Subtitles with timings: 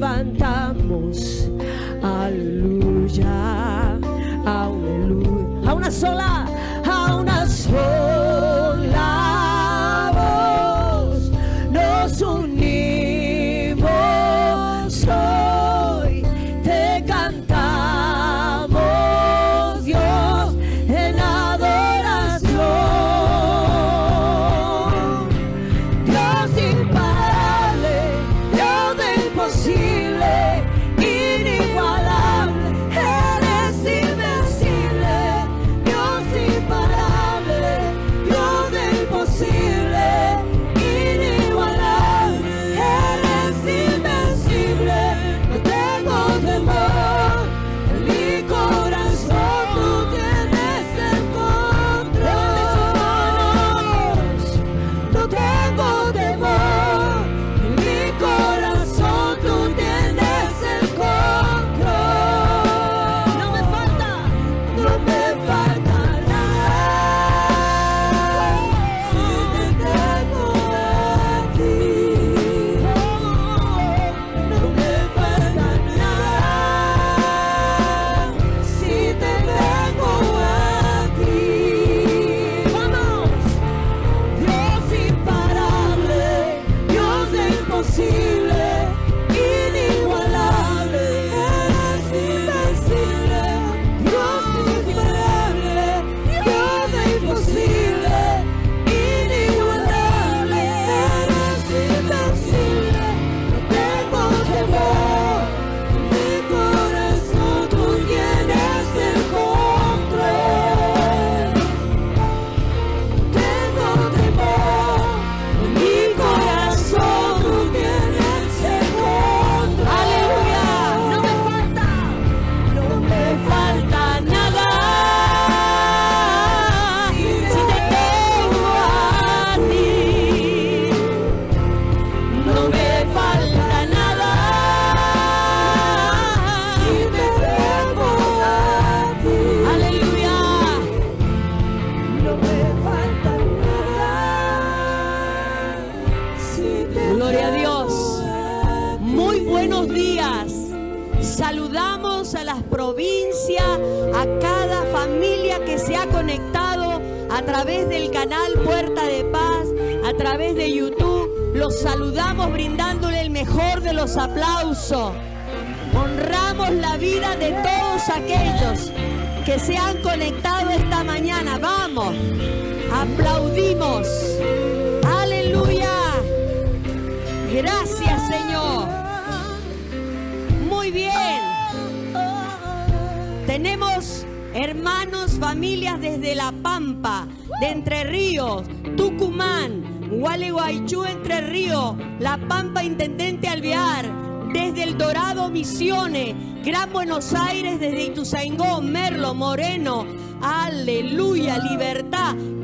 [0.00, 1.50] levantamos.
[2.02, 3.98] Aleluya,
[4.46, 5.70] aleluya.
[5.70, 6.29] A una sola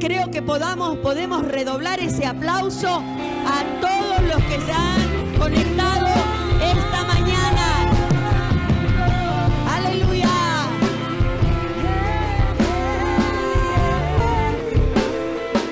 [0.01, 2.89] creo que podamos, podemos redoblar ese aplauso
[3.47, 6.07] a todos los que se han conectado
[6.61, 7.91] esta mañana.
[9.77, 10.29] Aleluya.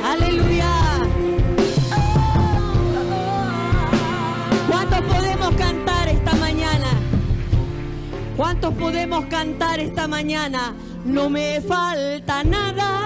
[0.05, 0.71] Aleluya.
[4.71, 6.89] ¿Cuántos podemos cantar esta mañana?
[8.37, 10.75] ¿Cuántos podemos cantar esta mañana?
[11.05, 13.04] No me falta nada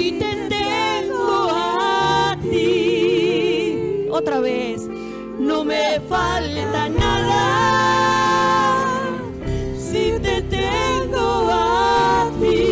[0.00, 4.08] si te tengo a ti.
[4.10, 4.88] Otra vez,
[5.38, 7.42] no me falta nada
[9.76, 12.69] si te tengo a ti.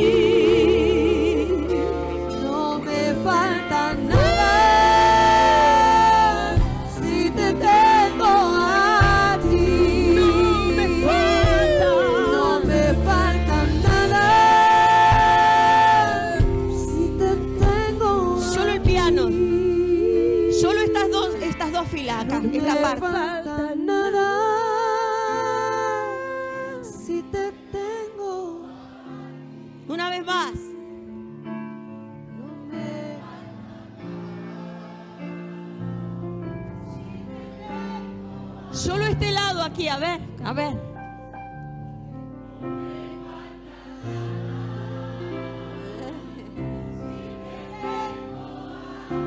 [39.86, 40.74] a ver, a ver.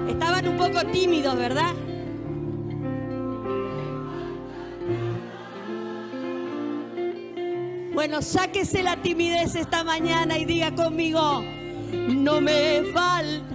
[0.10, 1.74] Estaban un poco tímidos, ¿verdad?
[7.94, 11.44] Bueno, sáquese la timidez esta mañana y diga conmigo,
[11.92, 13.51] no me falta.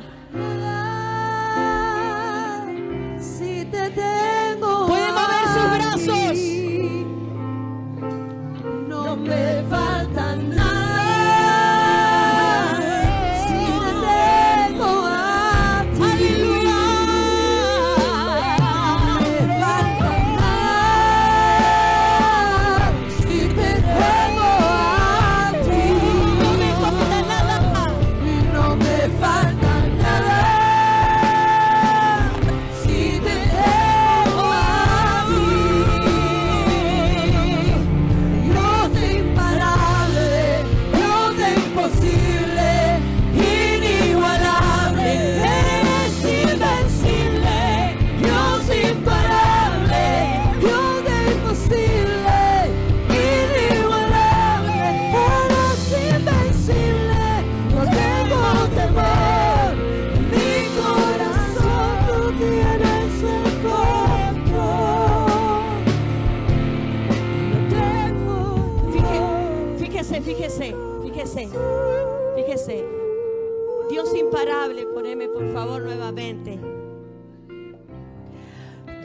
[75.57, 76.61] favor, nuevamente.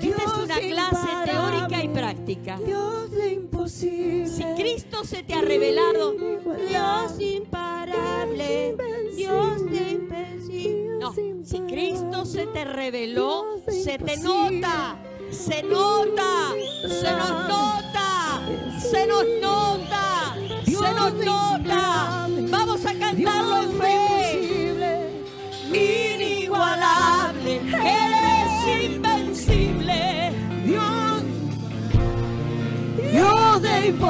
[0.01, 2.59] Esta es una clase teórica y práctica.
[2.65, 4.27] Dios de imposible.
[4.27, 8.75] Si Cristo se te ha revelado, Dios imparable,
[9.15, 10.01] Dios de.
[10.99, 14.97] No, si Cristo se te reveló, se te nota,
[15.31, 16.53] se nota.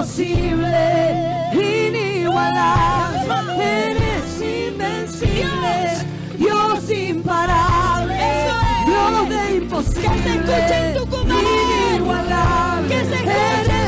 [0.02, 3.28] imposible, inigualable,
[3.64, 6.08] eres invencible,
[6.40, 8.48] Dios imparable,
[8.88, 13.81] Dios de imposible, que se escuche en tu comunidad, inigualable, que se escuche.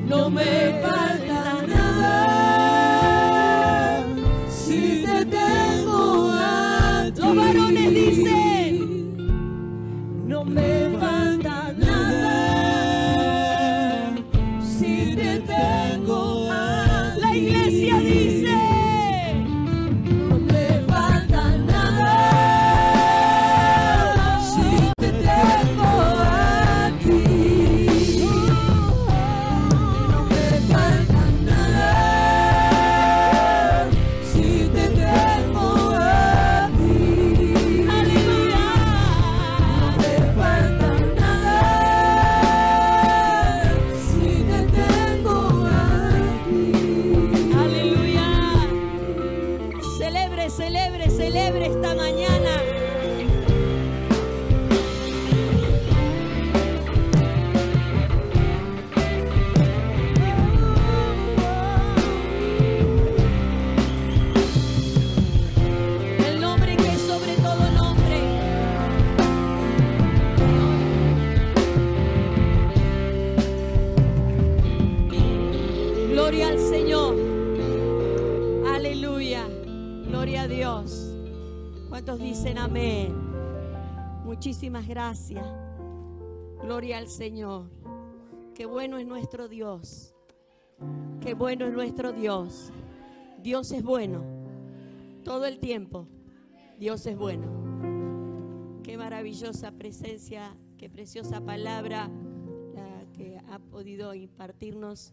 [0.08, 0.80] no me
[84.64, 85.46] muchísimas gracias.
[86.62, 87.68] Gloria al Señor.
[88.54, 90.14] Qué bueno es nuestro Dios.
[91.20, 92.72] Qué bueno es nuestro Dios.
[93.42, 94.24] Dios es bueno.
[95.22, 96.08] Todo el tiempo.
[96.78, 98.80] Dios es bueno.
[98.82, 102.08] Qué maravillosa presencia, qué preciosa palabra
[102.74, 105.12] la que ha podido impartirnos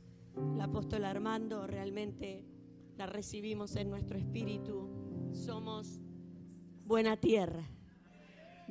[0.56, 1.68] el apóstol Armando.
[1.68, 2.46] Realmente
[2.96, 4.88] la recibimos en nuestro espíritu.
[5.34, 6.00] Somos
[6.86, 7.66] buena tierra.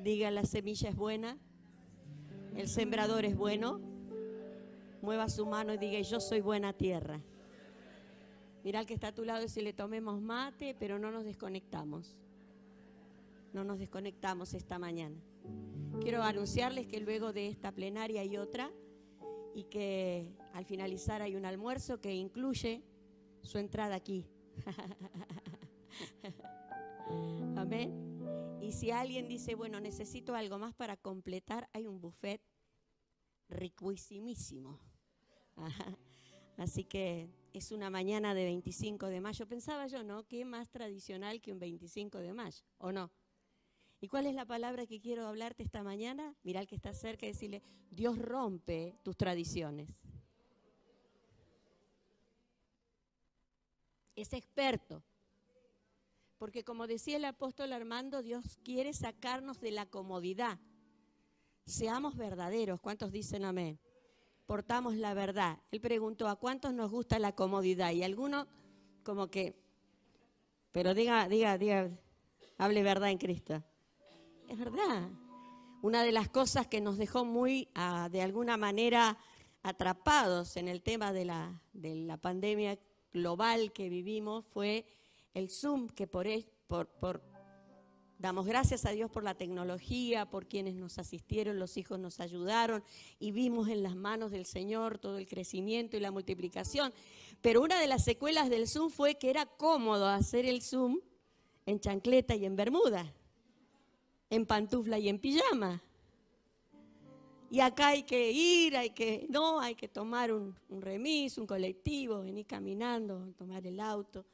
[0.03, 1.37] Diga, la semilla es buena.
[2.57, 3.81] El sembrador es bueno.
[5.03, 7.21] Mueva su mano y diga, yo soy buena tierra.
[8.65, 11.25] Mira al que está a tu lado y si le tomemos mate, pero no nos
[11.25, 12.17] desconectamos.
[13.53, 15.17] No nos desconectamos esta mañana.
[16.01, 18.71] Quiero anunciarles que luego de esta plenaria hay otra
[19.55, 22.83] y que al finalizar hay un almuerzo que incluye
[23.43, 24.27] su entrada aquí.
[27.57, 28.10] Amén.
[28.71, 32.41] Y si alguien dice, bueno, necesito algo más para completar, hay un buffet
[33.49, 34.79] riquísimísimo.
[36.57, 39.49] Así que es una mañana de 25 de mayo.
[39.49, 40.23] Pensaba yo, ¿no?
[40.23, 42.63] ¿Qué más tradicional que un 25 de mayo?
[42.79, 43.11] ¿O no?
[44.01, 46.37] ¿Y cuál es la palabra que quiero hablarte esta mañana?
[46.45, 49.91] Mira al que está cerca y decirle, Dios rompe tus tradiciones.
[54.15, 55.03] Es experto.
[56.41, 60.59] Porque como decía el apóstol Armando, Dios quiere sacarnos de la comodidad.
[61.67, 62.81] Seamos verdaderos.
[62.81, 63.79] ¿Cuántos dicen amén?
[64.47, 65.59] Portamos la verdad.
[65.71, 67.93] Él preguntó, ¿a cuántos nos gusta la comodidad?
[67.93, 68.47] Y algunos
[69.05, 69.55] como que,
[70.73, 71.91] pero diga, diga, diga,
[72.57, 73.63] hable verdad en Cristo.
[74.49, 75.11] Es verdad.
[75.83, 79.19] Una de las cosas que nos dejó muy, ah, de alguna manera,
[79.63, 82.79] atrapados en el tema de la, de la pandemia
[83.13, 84.87] global que vivimos fue
[85.35, 86.27] el Zoom, que por,
[86.67, 87.23] por, por,
[88.19, 92.83] damos gracias a Dios por la tecnología, por quienes nos asistieron, los hijos nos ayudaron
[93.19, 96.93] y vimos en las manos del Señor todo el crecimiento y la multiplicación.
[97.41, 101.01] Pero una de las secuelas del Zoom fue que era cómodo hacer el Zoom
[101.67, 103.13] en chancleta y en bermuda
[104.31, 105.83] en pantufla y en pijama.
[107.51, 111.49] Y acá hay que ir, hay que, no, hay que tomar un, un remis, un
[111.49, 114.25] colectivo, venir caminando, tomar el auto.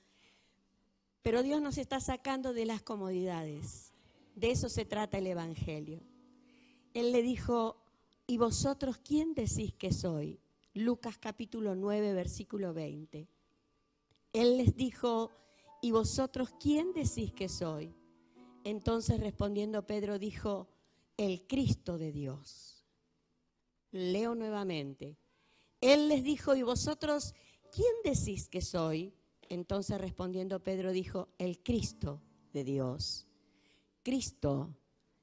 [1.27, 3.93] Pero Dios nos está sacando de las comodidades.
[4.37, 6.01] De eso se trata el Evangelio.
[6.95, 7.83] Él le dijo,
[8.29, 10.39] ¿y vosotros quién decís que soy?
[10.73, 13.27] Lucas capítulo 9, versículo 20.
[14.33, 15.33] Él les dijo,
[15.83, 17.93] ¿y vosotros quién decís que soy?
[18.63, 20.69] Entonces respondiendo Pedro dijo,
[21.17, 22.85] el Cristo de Dios.
[23.91, 25.19] Leo nuevamente.
[25.81, 27.35] Él les dijo, ¿y vosotros
[27.73, 29.13] quién decís que soy?
[29.49, 32.21] Entonces respondiendo Pedro dijo, el Cristo
[32.53, 33.27] de Dios.
[34.03, 34.75] Cristo,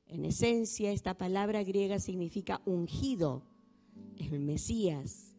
[0.08, 3.44] en esencia, esta palabra griega significa ungido,
[4.18, 5.33] el Mesías.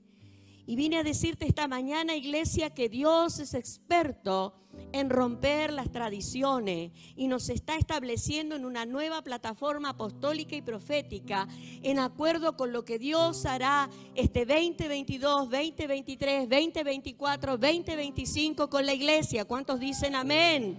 [0.67, 4.55] Y vine a decirte esta mañana, iglesia, que Dios es experto
[4.93, 11.49] en romper las tradiciones y nos está estableciendo en una nueva plataforma apostólica y profética
[11.83, 19.45] en acuerdo con lo que Dios hará este 2022, 2023, 2024, 2025 con la iglesia.
[19.45, 20.79] ¿Cuántos dicen amén?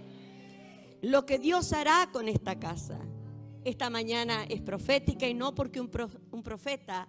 [1.02, 2.98] Lo que Dios hará con esta casa.
[3.64, 7.08] Esta mañana es profética y no porque un, profeta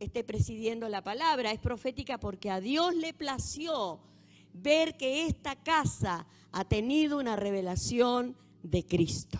[0.00, 4.00] esté presidiendo la palabra, es profética porque a Dios le plació
[4.52, 9.38] ver que esta casa ha tenido una revelación de Cristo.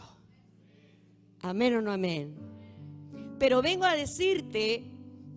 [1.40, 2.36] Amén o no amén.
[3.38, 4.84] Pero vengo a decirte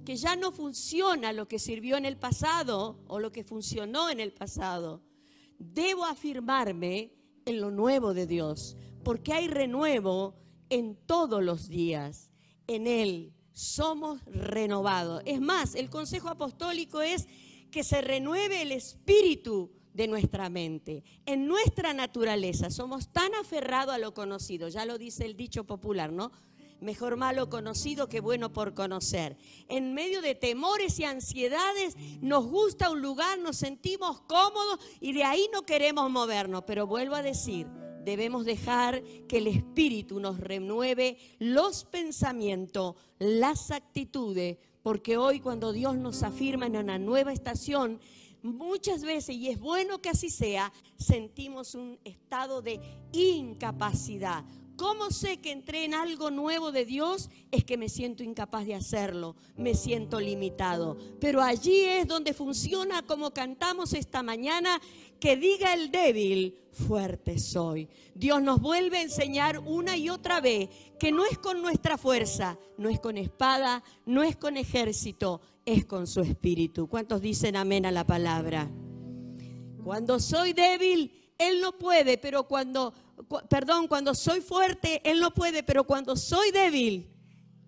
[0.06, 4.20] que ya no funciona lo que sirvió en el pasado o lo que funcionó en
[4.20, 5.02] el pasado.
[5.60, 7.14] Debo afirmarme
[7.46, 10.36] en lo nuevo de Dios, porque hay renuevo
[10.70, 12.32] en todos los días.
[12.68, 15.22] En Él somos renovados.
[15.26, 17.28] Es más, el consejo apostólico es
[17.72, 21.04] que se renueve el espíritu de nuestra mente.
[21.26, 26.12] En nuestra naturaleza somos tan aferrados a lo conocido, ya lo dice el dicho popular,
[26.12, 26.32] ¿no?
[26.80, 29.38] Mejor malo conocido que bueno por conocer.
[29.68, 35.24] En medio de temores y ansiedades nos gusta un lugar, nos sentimos cómodos y de
[35.24, 36.64] ahí no queremos movernos.
[36.66, 37.68] Pero vuelvo a decir,
[38.04, 45.96] debemos dejar que el Espíritu nos renueve los pensamientos, las actitudes, porque hoy cuando Dios
[45.96, 48.00] nos afirma en una nueva estación,
[48.44, 52.80] muchas veces, y es bueno que así sea, sentimos un estado de
[53.12, 54.44] incapacidad.
[54.78, 57.30] cómo sé que entré en algo nuevo de Dios?
[57.52, 60.98] Es que me siento incapaz de hacerlo, me siento limitado.
[61.20, 64.82] Pero allí es donde funciona como cantamos esta mañana,
[65.22, 67.88] que diga el débil, fuerte soy.
[68.16, 70.68] Dios nos vuelve a enseñar una y otra vez
[71.00, 75.86] que no es con nuestra fuerza, no es con espada, no es con ejército, es
[75.86, 76.88] con su espíritu.
[76.88, 78.70] ¿Cuántos dicen amén a la palabra?
[79.84, 82.94] Cuando soy débil, Él no puede, pero cuando,
[83.28, 87.08] cu- perdón, cuando soy fuerte, Él no puede, pero cuando soy débil,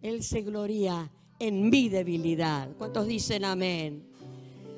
[0.02, 2.76] Él se gloria en mi debilidad.
[2.78, 4.10] ¿Cuántos dicen amén?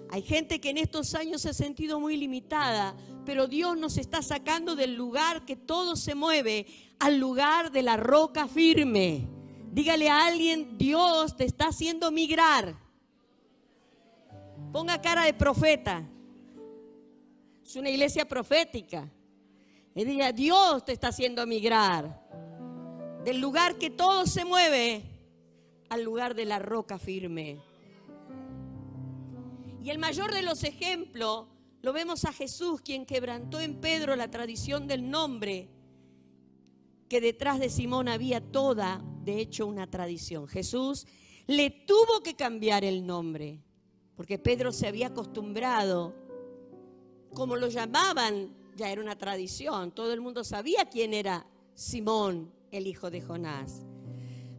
[0.09, 2.95] Hay gente que en estos años se ha sentido muy limitada,
[3.25, 6.67] pero Dios nos está sacando del lugar que todo se mueve
[6.99, 9.27] al lugar de la roca firme.
[9.71, 12.75] Dígale a alguien, Dios te está haciendo migrar.
[14.71, 16.07] Ponga cara de profeta.
[17.65, 19.09] Es una iglesia profética.
[19.95, 22.21] Y diga, Dios te está haciendo migrar
[23.25, 25.01] del lugar que todo se mueve
[25.89, 27.59] al lugar de la roca firme.
[29.85, 31.45] Y el mayor de los ejemplos
[31.83, 35.69] lo vemos a Jesús, quien quebrantó en Pedro la tradición del nombre,
[37.07, 40.47] que detrás de Simón había toda, de hecho, una tradición.
[40.47, 41.05] Jesús
[41.45, 43.61] le tuvo que cambiar el nombre,
[44.15, 46.15] porque Pedro se había acostumbrado,
[47.35, 52.87] como lo llamaban, ya era una tradición, todo el mundo sabía quién era Simón, el
[52.87, 53.85] hijo de Jonás.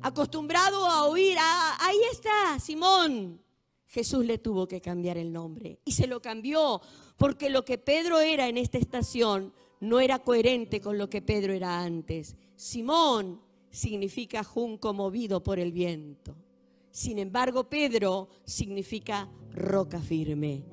[0.02, 3.45] Acostumbrado a oír, "Ah, ahí está, Simón,
[3.87, 6.81] Jesús le tuvo que cambiar el nombre y se lo cambió
[7.16, 11.52] porque lo que Pedro era en esta estación no era coherente con lo que Pedro
[11.52, 12.37] era antes.
[12.57, 13.40] Simón
[13.71, 16.35] significa junco movido por el viento.
[16.90, 20.64] Sin embargo, Pedro significa roca firme.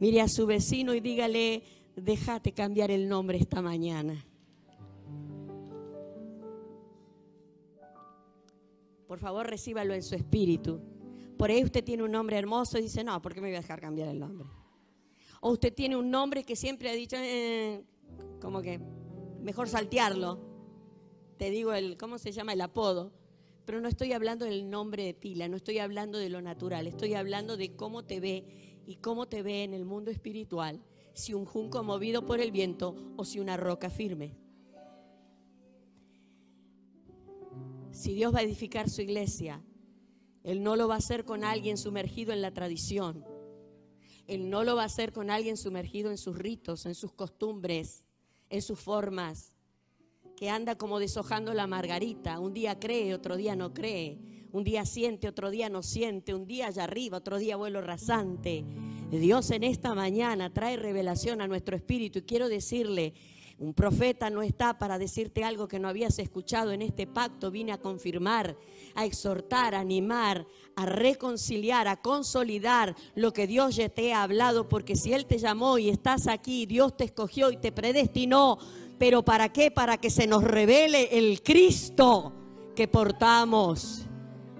[0.00, 1.62] Mire a su vecino y dígale,
[1.96, 4.26] déjate cambiar el nombre esta mañana.
[9.06, 10.80] Por favor, recíbalo en su espíritu.
[11.36, 13.60] Por ahí usted tiene un nombre hermoso y dice, no, ¿por qué me voy a
[13.60, 14.48] dejar cambiar el nombre?
[15.40, 17.84] O usted tiene un nombre que siempre ha dicho, "Eh",
[18.40, 18.78] como que
[19.40, 20.38] mejor saltearlo.
[21.36, 22.52] Te digo el, ¿cómo se llama?
[22.52, 23.12] El apodo.
[23.64, 27.14] Pero no estoy hablando del nombre de pila, no estoy hablando de lo natural, estoy
[27.14, 30.82] hablando de cómo te ve y cómo te ve en el mundo espiritual,
[31.14, 34.36] si un junco movido por el viento o si una roca firme.
[37.92, 39.62] Si Dios va a edificar su iglesia,
[40.44, 43.24] Él no lo va a hacer con alguien sumergido en la tradición.
[44.26, 48.04] Él no lo va a hacer con alguien sumergido en sus ritos, en sus costumbres,
[48.50, 49.56] en sus formas,
[50.36, 52.38] que anda como deshojando la margarita.
[52.38, 54.18] Un día cree, otro día no cree.
[54.52, 56.34] Un día siente, otro día no siente.
[56.34, 58.64] Un día allá arriba, otro día vuelo rasante.
[59.10, 63.14] Dios en esta mañana trae revelación a nuestro espíritu y quiero decirle,
[63.62, 67.52] un profeta no está para decirte algo que no habías escuchado en este pacto.
[67.52, 68.56] Vine a confirmar,
[68.96, 74.68] a exhortar, a animar, a reconciliar, a consolidar lo que Dios ya te ha hablado.
[74.68, 78.58] Porque si Él te llamó y estás aquí, Dios te escogió y te predestinó.
[78.98, 79.70] Pero ¿para qué?
[79.70, 82.32] Para que se nos revele el Cristo
[82.74, 84.06] que portamos.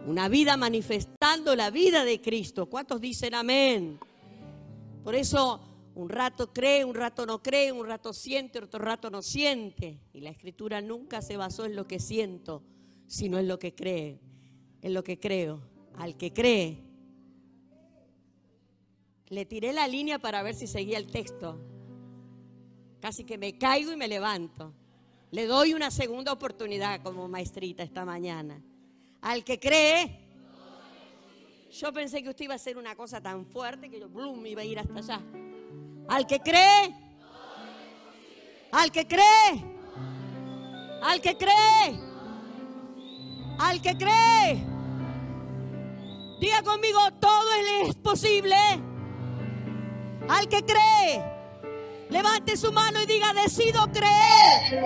[0.07, 2.67] Una vida manifestando la vida de Cristo.
[2.67, 3.99] ¿Cuántos dicen amén?
[5.03, 9.21] Por eso un rato cree, un rato no cree, un rato siente, otro rato no
[9.21, 10.01] siente.
[10.13, 12.63] Y la escritura nunca se basó en lo que siento,
[13.07, 14.19] sino en lo que cree,
[14.81, 15.61] en lo que creo.
[15.97, 16.83] Al que cree.
[19.29, 21.61] Le tiré la línea para ver si seguía el texto.
[23.01, 24.73] Casi que me caigo y me levanto.
[25.31, 28.63] Le doy una segunda oportunidad como maestrita esta mañana.
[29.21, 30.21] Al que cree,
[31.71, 34.63] yo pensé que usted iba a hacer una cosa tan fuerte que yo, blum, iba
[34.63, 35.23] a ir hasta allá.
[36.09, 36.95] Al que cree,
[38.73, 39.65] al que cree,
[41.03, 42.01] al que cree,
[43.59, 44.73] al que cree.
[46.41, 48.57] Diga conmigo, todo es posible.
[50.29, 51.23] Al que cree,
[52.11, 54.83] levante su mano y diga, decido creer.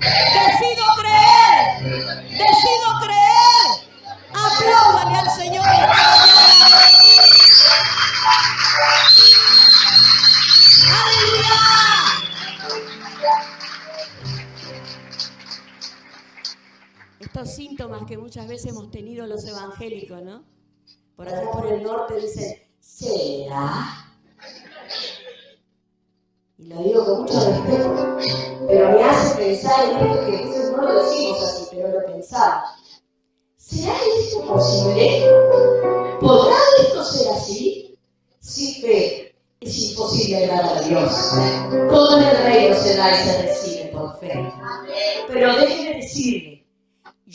[0.00, 2.22] Decido creer.
[2.28, 3.86] Decido creer.
[4.32, 5.64] Apláudale al Señor.
[17.36, 20.42] Estos síntomas que muchas veces hemos tenido los evangélicos, ¿no?
[21.16, 24.10] Por allá por el norte dicen, ¿será?
[26.56, 28.16] Y lo digo con mucho respeto,
[28.66, 32.64] pero me hace pensar en esto que veces no lo decimos así, pero lo pensaba.
[33.58, 35.26] ¿Será esto posible?
[36.18, 37.98] ¿Podrá esto ser así?
[38.40, 41.12] Sin fe es imposible agradar a Dios.
[41.90, 44.32] Todo en el reino se da y se recibe por fe.
[45.28, 46.55] Pero déjeme decirle,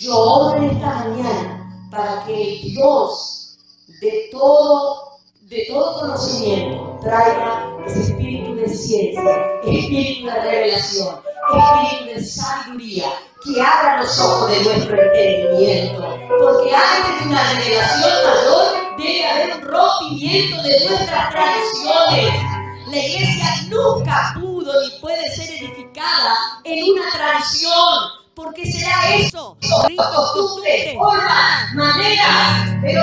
[0.01, 3.57] yo en esta mañana para que el Dios
[4.01, 9.21] de todo, de todo conocimiento traiga ese espíritu de ciencia,
[9.63, 11.21] espíritu de revelación,
[11.53, 13.09] espíritu de sabiduría,
[13.45, 16.01] que abra los ojos de nuestro entendimiento.
[16.39, 22.41] Porque antes de una revelación mayor debe haber un rompimiento de nuestras tradiciones.
[22.87, 28.20] La iglesia nunca pudo ni puede ser edificada en una tradición.
[28.33, 33.01] Porque será eso, ritos, costumbres, formas, maneras, pero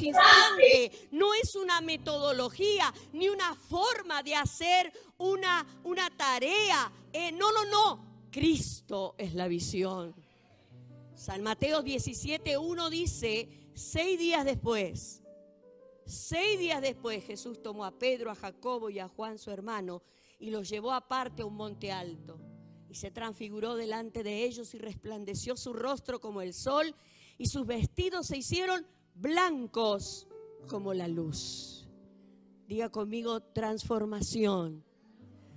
[0.00, 6.92] instantes, no es una metodología ni una forma de hacer una, una tarea.
[7.12, 8.28] Eh, no, no, no.
[8.30, 10.14] Cristo es la visión.
[11.14, 15.22] San Mateo 17, 1 dice, seis días después,
[16.04, 20.02] seis días después Jesús tomó a Pedro, a Jacobo y a Juan su hermano
[20.38, 22.53] y los llevó aparte a un monte alto
[22.94, 26.94] y se transfiguró delante de ellos y resplandeció su rostro como el sol
[27.38, 30.28] y sus vestidos se hicieron blancos
[30.68, 31.88] como la luz.
[32.68, 34.84] Diga conmigo transformación,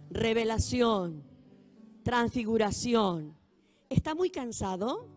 [0.10, 1.24] revelación,
[2.02, 3.38] transfiguración.
[3.88, 5.08] ¿Está muy cansado?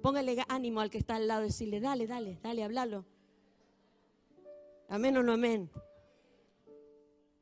[0.00, 3.04] Póngale ánimo al que está al lado y decirle, dale, dale, dale, háblalo.
[4.88, 5.70] Amén o no amén.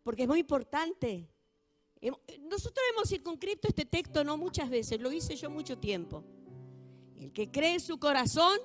[0.02, 1.29] Porque es muy importante.
[2.02, 6.24] Nosotros hemos circunscrito este texto no muchas veces, lo hice yo mucho tiempo.
[7.16, 8.58] El que cree en su corazón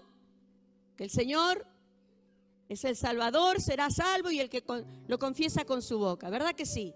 [0.95, 1.67] que el Señor
[2.69, 4.63] es el Salvador será salvo y el que
[5.07, 6.93] lo confiesa con su boca, ¿verdad que sí?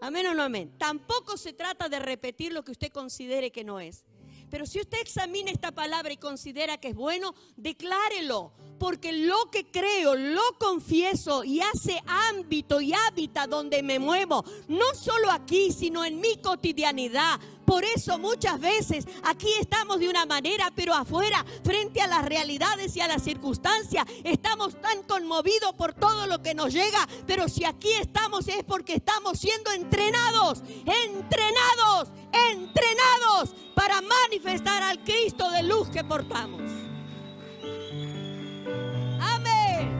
[0.00, 0.72] Amén o no amén.
[0.78, 4.04] Tampoco se trata de repetir lo que usted considere que no es.
[4.50, 8.52] Pero si usted examina esta palabra y considera que es bueno, declárelo.
[8.78, 14.44] Porque lo que creo, lo confieso y hace ámbito y hábitat donde me muevo.
[14.68, 17.40] No solo aquí, sino en mi cotidianidad.
[17.68, 22.96] Por eso muchas veces aquí estamos de una manera, pero afuera, frente a las realidades
[22.96, 27.06] y a las circunstancias, estamos tan conmovidos por todo lo que nos llega.
[27.26, 35.50] Pero si aquí estamos es porque estamos siendo entrenados, entrenados, entrenados para manifestar al Cristo
[35.50, 36.62] de luz que portamos.
[39.20, 39.92] Amén.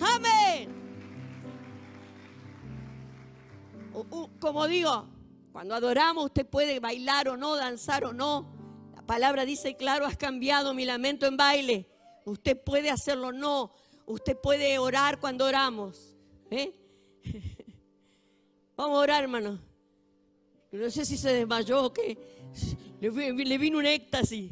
[0.00, 0.68] Amén.
[4.40, 5.11] Como digo,
[5.52, 8.50] cuando adoramos usted puede bailar o no, danzar o no.
[8.94, 11.86] La palabra dice, claro, has cambiado mi lamento en baile.
[12.24, 13.74] Usted puede hacerlo o no.
[14.06, 16.16] Usted puede orar cuando oramos.
[16.50, 16.72] ¿eh?
[18.76, 19.60] Vamos a orar, hermano.
[20.70, 22.16] No sé si se desmayó o que
[23.00, 24.50] le vino un éxtasis.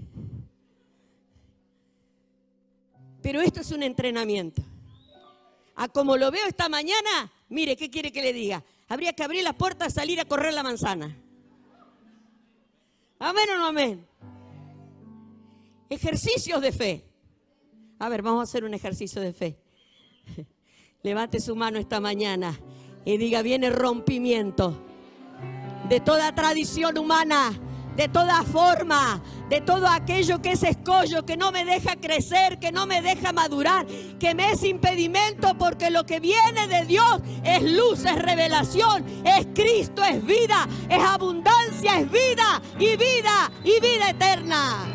[3.22, 4.62] Pero esto es un entrenamiento.
[5.76, 8.62] A como lo veo esta mañana, mire, ¿qué quiere que le diga?
[8.90, 11.16] Habría que abrir la puerta y salir a correr la manzana.
[13.20, 14.07] Amén o no amén.
[15.88, 17.05] Ejercicios de fe.
[18.00, 19.59] A ver, vamos a hacer un ejercicio de fe.
[21.03, 22.59] Levante su mano esta mañana
[23.05, 24.76] y diga, viene rompimiento
[25.88, 27.53] de toda tradición humana
[28.00, 32.72] de toda forma, de todo aquello que es escollo, que no me deja crecer, que
[32.72, 33.84] no me deja madurar,
[34.18, 39.48] que me es impedimento, porque lo que viene de Dios es luz, es revelación, es
[39.54, 44.86] Cristo, es vida, es abundancia, es vida y vida y vida eterna.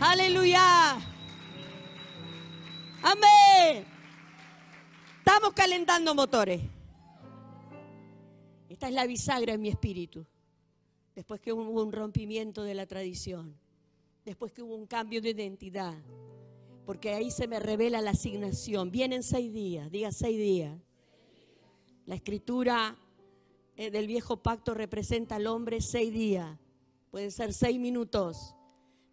[0.00, 0.96] Aleluya.
[3.02, 3.84] Amén.
[5.18, 6.73] Estamos calentando motores.
[8.74, 10.26] Esta es la bisagra en mi espíritu.
[11.14, 13.56] Después que hubo un rompimiento de la tradición.
[14.24, 15.94] Después que hubo un cambio de identidad.
[16.84, 18.90] Porque ahí se me revela la asignación.
[18.90, 20.76] Vienen seis días, diga seis días.
[22.04, 22.98] La escritura
[23.76, 26.58] eh, del viejo pacto representa al hombre seis días.
[27.12, 28.56] Pueden ser seis minutos,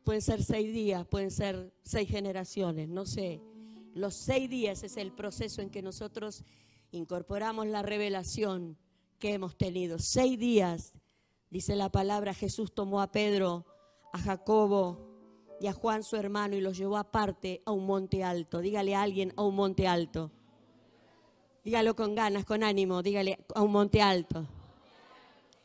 [0.04, 3.40] pueden ser seis días, pueden ser seis generaciones, no sé.
[3.94, 6.46] Los seis días es el proceso en que nosotros
[6.90, 8.76] incorporamos la revelación
[9.22, 10.00] que hemos tenido.
[10.00, 10.92] Seis días,
[11.50, 13.66] dice la palabra, Jesús tomó a Pedro,
[14.12, 14.98] a Jacobo
[15.62, 18.60] y a Juan su hermano y los llevó aparte a un monte alto.
[18.60, 20.32] Dígale a alguien a un monte alto.
[21.64, 24.46] Dígalo con ganas, con ánimo, dígale a un monte alto.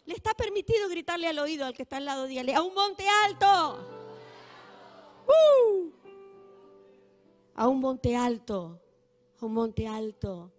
[0.04, 3.04] Le está permitido gritarle al oído al que está al lado, dígale, a un monte
[3.24, 3.78] alto.
[5.26, 5.90] ¡Uh!
[7.54, 8.78] A un monte alto,
[9.40, 10.52] a un monte alto.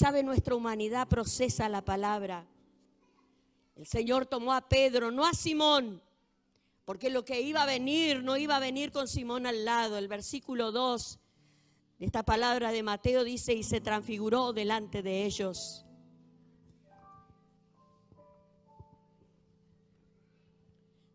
[0.00, 2.46] Sabe, nuestra humanidad procesa la palabra.
[3.76, 6.02] El Señor tomó a Pedro, no a Simón,
[6.86, 9.98] porque lo que iba a venir no iba a venir con Simón al lado.
[9.98, 11.20] El versículo 2
[11.98, 15.84] Esta palabra de Mateo dice, y se transfiguró delante de ellos.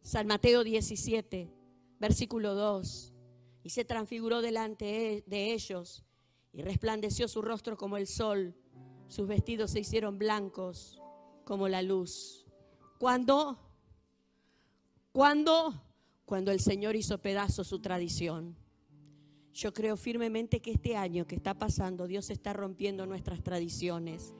[0.04, 1.52] San Mateo 17,
[2.00, 3.14] versículo 2.
[3.64, 6.06] Y se transfiguró delante de ellos
[6.54, 8.56] y resplandeció su rostro como el sol.
[9.08, 11.02] Sus vestidos se hicieron blancos
[11.44, 12.46] como la luz.
[12.98, 13.58] ¿Cuándo?
[15.12, 15.82] ¿Cuándo?
[16.26, 18.56] Cuando el Señor hizo pedazo su tradición.
[19.54, 24.34] Yo creo firmemente que este año que está pasando, Dios está rompiendo nuestras tradiciones,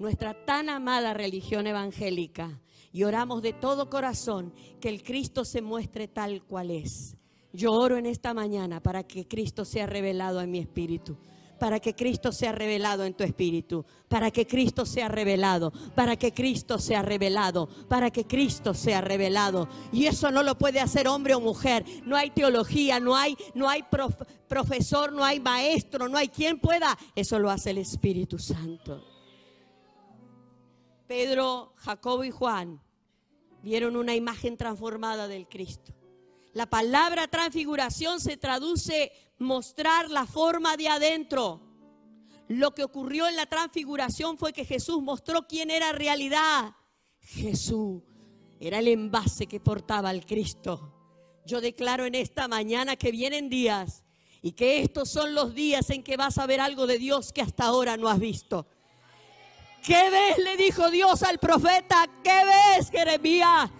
[0.00, 2.60] nuestra tan amada religión evangélica.
[2.92, 7.16] Y oramos de todo corazón que el Cristo se muestre tal cual es.
[7.52, 11.16] Yo oro en esta mañana para que Cristo sea revelado en mi espíritu
[11.62, 16.34] para que Cristo sea revelado en tu espíritu, para que Cristo sea revelado, para que
[16.34, 19.68] Cristo sea revelado, para que Cristo sea revelado.
[19.92, 21.84] Y eso no lo puede hacer hombre o mujer.
[22.04, 23.84] No hay teología, no hay, no hay
[24.48, 26.98] profesor, no hay maestro, no hay quien pueda.
[27.14, 29.00] Eso lo hace el Espíritu Santo.
[31.06, 32.82] Pedro, Jacobo y Juan
[33.62, 35.94] vieron una imagen transformada del Cristo.
[36.54, 41.60] La palabra transfiguración se traduce mostrar la forma de adentro.
[42.48, 46.74] Lo que ocurrió en la transfiguración fue que Jesús mostró quién era realidad.
[47.20, 48.02] Jesús
[48.60, 50.92] era el envase que portaba al Cristo.
[51.44, 54.04] Yo declaro en esta mañana que vienen días
[54.42, 57.42] y que estos son los días en que vas a ver algo de Dios que
[57.42, 58.66] hasta ahora no has visto.
[59.82, 60.38] ¿Qué ves?
[60.38, 62.06] Le dijo Dios al profeta.
[62.22, 63.70] ¿Qué ves, Jeremías?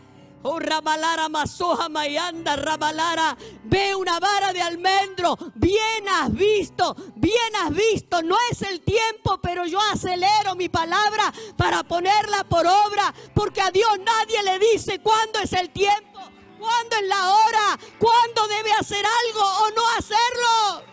[0.45, 3.37] Oh, Rabalara, Masoja, Mayanda, Rabalara.
[3.65, 5.39] Ve una vara de almendro.
[5.55, 8.23] Bien has visto, bien has visto.
[8.23, 13.15] No es el tiempo, pero yo acelero mi palabra para ponerla por obra.
[13.35, 16.21] Porque a Dios nadie le dice cuándo es el tiempo,
[16.59, 20.93] cuándo es la hora, cuándo debe hacer algo o no hacerlo.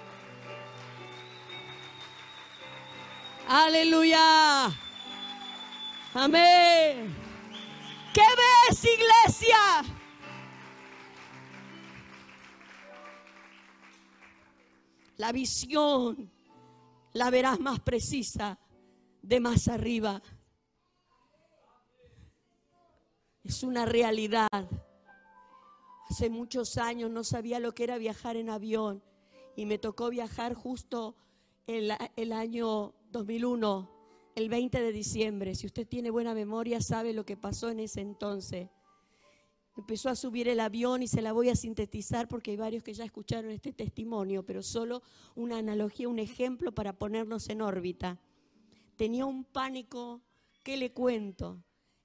[3.48, 4.72] Aleluya.
[6.14, 7.19] Amén.
[8.20, 9.58] ¿Qué ves, iglesia?
[15.16, 16.30] La visión
[17.14, 18.60] la verás más precisa
[19.22, 20.22] de más arriba.
[23.46, 24.50] Es una realidad.
[26.10, 29.02] Hace muchos años no sabía lo que era viajar en avión
[29.56, 31.16] y me tocó viajar justo
[31.68, 33.99] el, el año 2001
[34.40, 35.54] el 20 de diciembre.
[35.54, 38.70] Si usted tiene buena memoria, sabe lo que pasó en ese entonces.
[39.76, 42.94] Empezó a subir el avión y se la voy a sintetizar porque hay varios que
[42.94, 45.04] ya escucharon este testimonio, pero solo
[45.36, 48.18] una analogía, un ejemplo para ponernos en órbita.
[48.96, 50.22] Tenía un pánico,
[50.64, 51.62] ¿qué le cuento?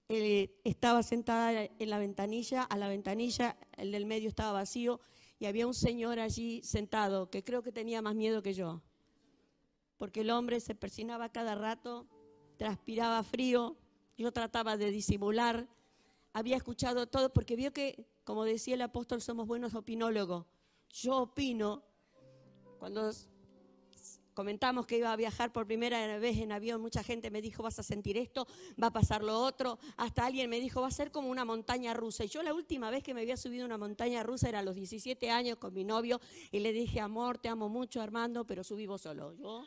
[0.07, 5.01] estaba sentada en la ventanilla, a la ventanilla, el del medio estaba vacío
[5.39, 8.83] y había un señor allí sentado que creo que tenía más miedo que yo,
[9.97, 12.07] porque el hombre se persinaba cada rato
[12.57, 13.77] transpiraba frío,
[14.17, 15.67] yo trataba de disimular,
[16.33, 20.47] había escuchado todo, porque vio que, como decía el apóstol, somos buenos opinólogos.
[20.91, 21.83] Yo opino,
[22.79, 23.11] cuando
[24.35, 27.79] comentamos que iba a viajar por primera vez en avión, mucha gente me dijo, vas
[27.79, 28.47] a sentir esto,
[28.83, 31.95] va a pasar lo otro, hasta alguien me dijo, va a ser como una montaña
[31.95, 32.25] rusa.
[32.25, 34.75] Y yo la última vez que me había subido una montaña rusa era a los
[34.75, 38.87] 17 años con mi novio y le dije, amor, te amo mucho Armando, pero subí
[38.87, 39.35] vos solo.
[39.35, 39.65] Yo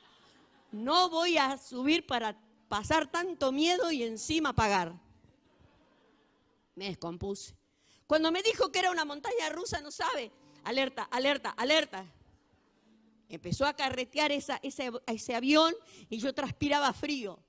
[0.71, 4.93] no voy a subir para pasar tanto miedo y encima pagar.
[6.75, 7.55] Me descompuse.
[8.05, 10.31] Cuando me dijo que era una montaña rusa, no sabe.
[10.63, 12.05] Alerta, alerta, alerta.
[13.29, 15.73] Empezó a carretear esa, ese, ese avión
[16.09, 17.39] y yo transpiraba frío.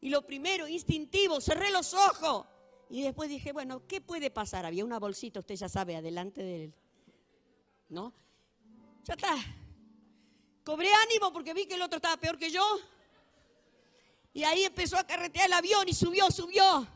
[0.00, 2.46] Y lo primero, instintivo, cerré los ojos.
[2.88, 4.66] Y después dije, bueno, ¿qué puede pasar?
[4.66, 6.74] Había una bolsita, usted ya sabe, adelante de él.
[7.88, 8.12] ¿No?
[9.04, 9.36] Ya está.
[10.64, 12.62] Cobré ánimo porque vi que el otro estaba peor que yo.
[14.32, 16.86] Y ahí empezó a carretear el avión y subió, subió.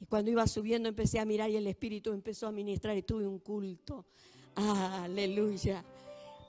[0.00, 3.26] Y cuando iba subiendo empecé a mirar y el Espíritu empezó a ministrar y tuve
[3.26, 4.04] un culto.
[4.54, 5.84] Aleluya.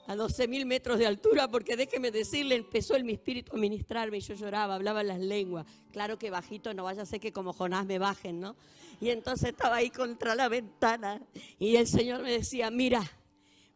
[0.06, 4.16] A 12 mil metros de altura, porque déjeme decirle, empezó el mi espíritu a ministrarme
[4.16, 5.66] y yo lloraba, hablaba las lenguas.
[5.92, 8.56] Claro que bajito, no vaya a ser que como Jonás me bajen, ¿no?
[9.02, 11.20] Y entonces estaba ahí contra la ventana
[11.58, 13.02] y el Señor me decía, mira,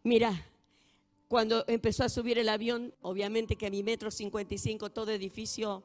[0.02, 0.46] mira,
[1.28, 5.84] cuando empezó a subir el avión, obviamente que a mi metro 55 todo edificio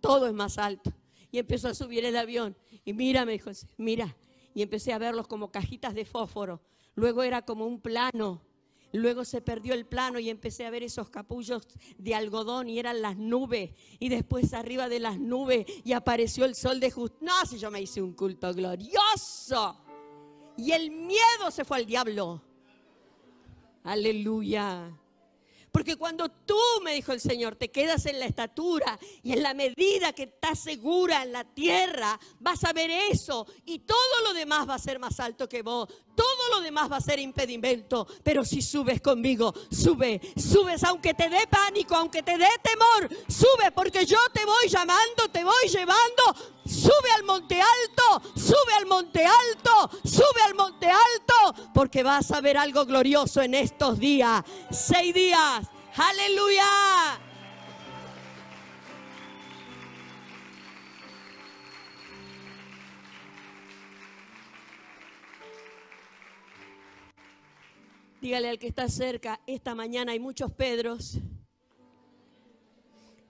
[0.00, 0.92] todo es más alto.
[1.30, 2.56] Y empezó a subir el avión.
[2.84, 4.16] Y mira, me dijo, mira.
[4.54, 6.60] Y empecé a verlos como cajitas de fósforo.
[6.94, 8.42] Luego era como un plano.
[8.92, 13.00] Luego se perdió el plano y empecé a ver esos capullos de algodón y eran
[13.00, 13.70] las nubes.
[14.00, 17.26] Y después arriba de las nubes y apareció el sol de justicia.
[17.26, 19.80] No, si yo me hice un culto glorioso.
[20.56, 22.42] Y el miedo se fue al diablo.
[23.84, 24.99] Aleluya.
[25.72, 29.54] Porque cuando tú, me dijo el Señor, te quedas en la estatura y en la
[29.54, 34.68] medida que estás segura en la tierra, vas a ver eso y todo lo demás
[34.68, 35.88] va a ser más alto que vos.
[36.14, 38.06] Todo lo demás va a ser impedimento.
[38.22, 43.70] Pero si subes conmigo, sube, subes aunque te dé pánico, aunque te dé temor, sube
[43.72, 46.59] porque yo te voy llamando, te voy llevando.
[46.64, 52.40] Sube al monte alto, sube al monte alto, sube al monte alto, porque vas a
[52.40, 54.42] ver algo glorioso en estos días.
[54.70, 55.66] Seis días.
[55.96, 57.20] Aleluya.
[68.20, 71.18] Dígale al que está cerca, esta mañana hay muchos Pedros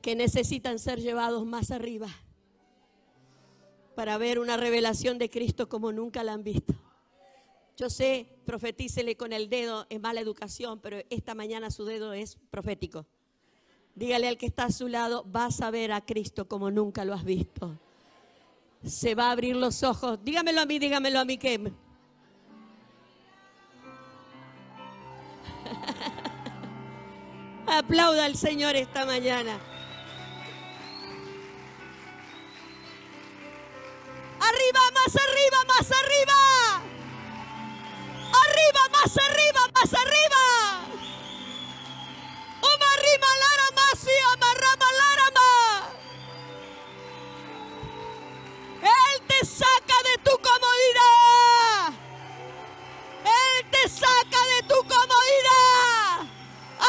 [0.02, 2.08] que necesitan ser llevados más arriba
[4.00, 6.72] para ver una revelación de Cristo como nunca la han visto.
[7.76, 12.38] Yo sé, profetícele con el dedo, es mala educación, pero esta mañana su dedo es
[12.50, 13.04] profético.
[13.94, 17.12] Dígale al que está a su lado, vas a ver a Cristo como nunca lo
[17.12, 17.78] has visto.
[18.82, 20.18] Se va a abrir los ojos.
[20.24, 21.60] Dígamelo a mí, dígamelo a mí que...
[27.66, 29.60] Aplauda al Señor esta mañana.
[34.50, 36.38] Arriba, más arriba, más arriba.
[38.44, 40.42] Arriba, más arriba, más arriba.
[42.60, 45.50] Uma rima larama, sí, amarrama larama.
[48.82, 51.92] Él te saca de tu comodidad.
[53.24, 56.26] Él te saca de tu comodidad.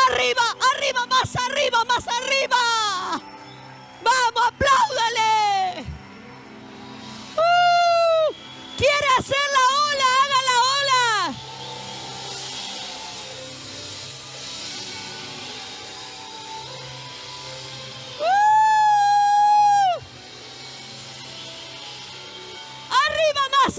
[0.08, 2.64] Arriba, arriba, más arriba, más arriba.
[4.02, 5.21] Vamos, apláudale.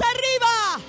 [0.01, 0.81] Arriba.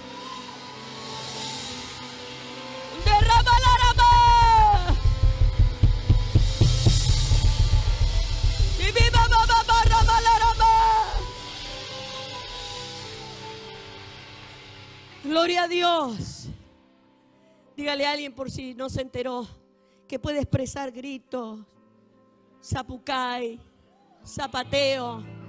[3.06, 4.96] Derrama la rama.
[8.80, 10.74] Y viva, va, va, va, rama, la rama.
[15.24, 16.48] Gloria a Dios.
[17.76, 19.48] Dígale a alguien por si no se enteró
[20.08, 21.60] que puede expresar gritos,
[22.62, 23.60] zapucay,
[24.24, 25.43] zapateo.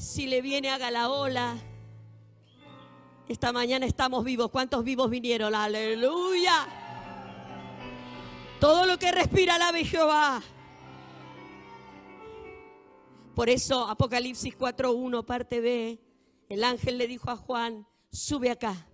[0.00, 1.58] Si le viene haga la ola.
[3.28, 4.50] Esta mañana estamos vivos.
[4.50, 5.54] ¿Cuántos vivos vinieron?
[5.54, 6.66] Aleluya.
[8.58, 10.42] Todo lo que respira alabe Jehová.
[13.34, 16.00] Por eso Apocalipsis 4.1, parte B,
[16.48, 18.88] el ángel le dijo a Juan, sube acá.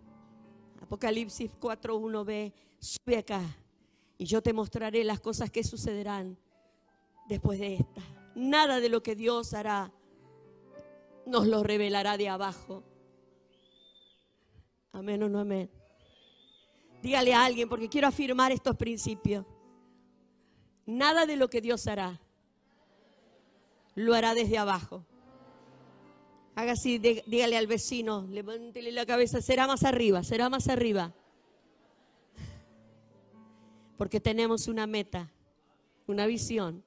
[0.82, 3.42] Apocalipsis 4.1b, sube acá.
[4.18, 6.36] Y yo te mostraré las cosas que sucederán
[7.28, 8.02] después de esta.
[8.34, 9.92] Nada de lo que Dios hará
[11.26, 12.82] nos lo revelará de abajo.
[14.92, 15.70] Amén o no amén.
[17.02, 19.44] Dígale a alguien, porque quiero afirmar estos principios.
[20.86, 22.20] Nada de lo que Dios hará
[23.94, 25.04] lo hará desde abajo.
[26.54, 31.14] Haga así, dí- dígale al vecino, levántele la cabeza, será más arriba, será más arriba.
[33.96, 35.30] Porque tenemos una meta,
[36.06, 36.84] una visión,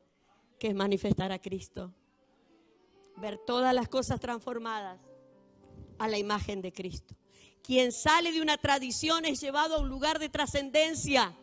[0.59, 1.93] que es manifestar a Cristo.
[3.19, 4.99] Ver todas las cosas transformadas
[5.97, 7.15] a la imagen de Cristo.
[7.61, 11.35] Quien sale de una tradición es llevado a un lugar de trascendencia.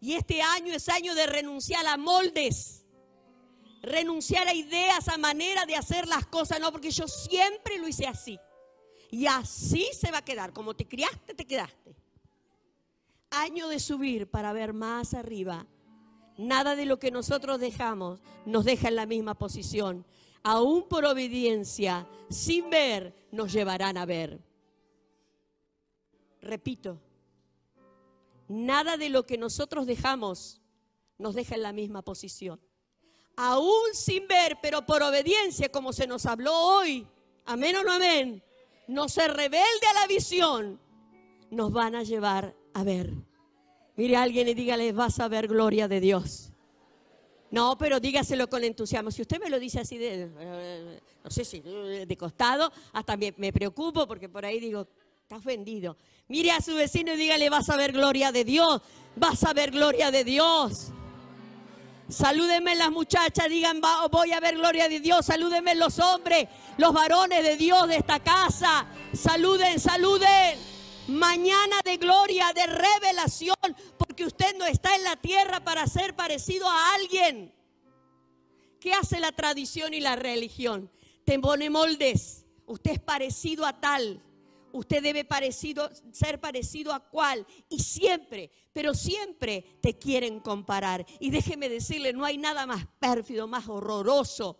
[0.00, 2.86] Y este año es año de renunciar a moldes,
[3.82, 8.06] renunciar a ideas, a manera de hacer las cosas, no, porque yo siempre lo hice
[8.06, 8.38] así.
[9.10, 11.94] Y así se va a quedar, como te criaste, te quedaste.
[13.30, 15.66] Año de subir para ver más arriba.
[16.38, 20.06] Nada de lo que nosotros dejamos nos deja en la misma posición.
[20.42, 24.40] Aún por obediencia, sin ver, nos llevarán a ver.
[26.40, 26.98] Repito,
[28.48, 30.60] nada de lo que nosotros dejamos
[31.18, 32.60] nos deja en la misma posición.
[33.36, 37.06] Aún sin ver, pero por obediencia, como se nos habló hoy,
[37.44, 38.42] amén o no amén,
[38.88, 40.80] no ser rebelde a la visión,
[41.50, 43.12] nos van a llevar a ver.
[43.96, 46.49] Mire a alguien y dígale, vas a ver gloria de Dios.
[47.50, 49.10] No, pero dígaselo con entusiasmo.
[49.10, 53.52] Si usted me lo dice así de, eh, no sé si de costado, hasta me,
[53.52, 54.86] preocupo porque por ahí digo,
[55.22, 55.96] está ofendido.
[56.28, 58.80] Mire a su vecino y dígale, vas a ver gloria de Dios,
[59.16, 60.88] vas a ver gloria de Dios.
[62.08, 65.26] Salúdenme las muchachas, digan, "Va- voy a ver gloria de Dios.
[65.26, 68.86] Salúdenme los hombres, los varones de Dios de esta casa.
[69.12, 70.58] Saluden, saluden.
[71.08, 73.56] mañana de gloria, de revelación,
[74.24, 77.54] usted no está en la tierra para ser parecido a alguien.
[78.80, 80.90] ¿Qué hace la tradición y la religión?
[81.24, 82.46] Te pone moldes.
[82.66, 84.22] Usted es parecido a tal.
[84.72, 87.46] Usted debe parecido, ser parecido a cual.
[87.68, 91.04] Y siempre, pero siempre te quieren comparar.
[91.18, 94.56] Y déjeme decirle, no hay nada más pérfido, más horroroso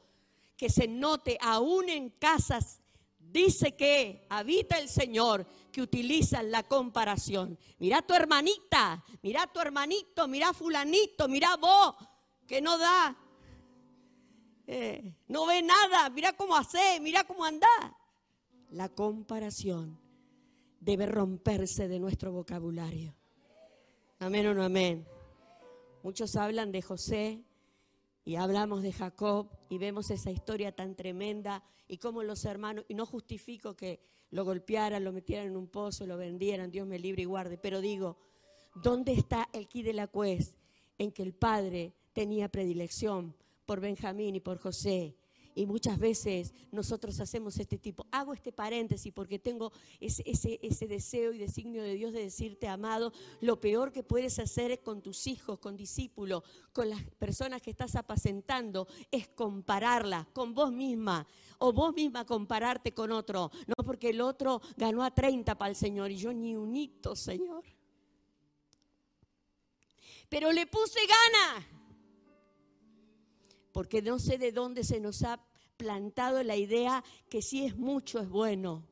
[0.56, 2.79] que se note aún en casas.
[3.32, 7.56] Dice que habita el Señor que utilizan la comparación.
[7.78, 11.94] Mira tu hermanita, mira tu hermanito, mira fulanito, mira vos,
[12.46, 13.16] que no da,
[14.66, 17.68] eh, no ve nada, mira cómo hace, mira cómo anda.
[18.70, 20.00] La comparación
[20.80, 23.14] debe romperse de nuestro vocabulario.
[24.18, 25.06] Amén o no amén.
[26.02, 27.44] Muchos hablan de José
[28.24, 32.94] y hablamos de Jacob y vemos esa historia tan tremenda y cómo los hermanos, y
[32.94, 34.00] no justifico que
[34.30, 37.80] lo golpearan, lo metieran en un pozo, lo vendieran, Dios me libre y guarde, pero
[37.80, 38.16] digo,
[38.74, 40.54] ¿dónde está el quid de la cuez
[40.98, 43.34] en que el padre tenía predilección
[43.66, 45.16] por Benjamín y por José?
[45.60, 48.06] Y muchas veces nosotros hacemos este tipo.
[48.12, 52.66] Hago este paréntesis porque tengo ese, ese, ese, deseo y designio de Dios de decirte,
[52.66, 57.68] amado, lo peor que puedes hacer con tus hijos, con discípulos, con las personas que
[57.68, 61.26] estás apacentando, es compararlas con vos misma.
[61.58, 63.50] O vos misma compararte con otro.
[63.66, 67.14] No porque el otro ganó a 30 para el Señor y yo ni un hito,
[67.14, 67.64] Señor.
[70.30, 71.66] Pero le puse gana
[73.72, 75.38] porque no sé de dónde se nos ha
[75.80, 78.86] plantado la idea que si es mucho es bueno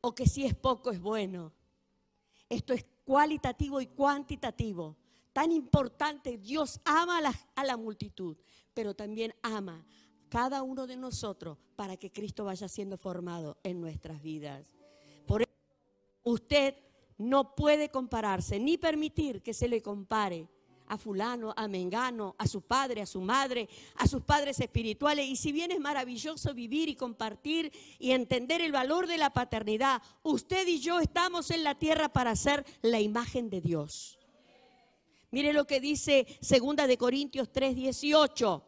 [0.00, 1.52] o que si es poco es bueno.
[2.48, 4.96] Esto es cualitativo y cuantitativo.
[5.32, 8.36] Tan importante, Dios ama a la, a la multitud,
[8.72, 9.84] pero también ama
[10.28, 14.76] cada uno de nosotros para que Cristo vaya siendo formado en nuestras vidas.
[15.26, 15.50] Por eso
[16.22, 16.76] usted
[17.18, 20.48] no puede compararse ni permitir que se le compare
[20.88, 25.26] a fulano, a mengano, a su padre, a su madre, a sus padres espirituales.
[25.26, 30.02] Y si bien es maravilloso vivir y compartir y entender el valor de la paternidad,
[30.22, 34.18] usted y yo estamos en la tierra para ser la imagen de Dios.
[35.30, 38.62] Mire lo que dice segunda de Corintios 3:18.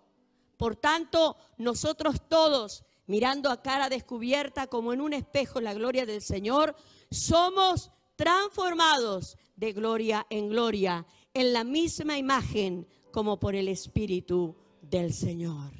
[0.57, 6.23] Por tanto, nosotros todos, mirando a cara descubierta como en un espejo la gloria del
[6.23, 6.75] Señor,
[7.11, 11.07] somos transformados de gloria en gloria
[11.37, 15.71] en la misma imagen como por el Espíritu del Señor.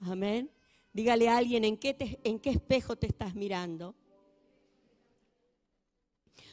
[0.00, 0.50] Amén.
[0.90, 3.94] Dígale a alguien en qué, en qué espejo te estás mirando.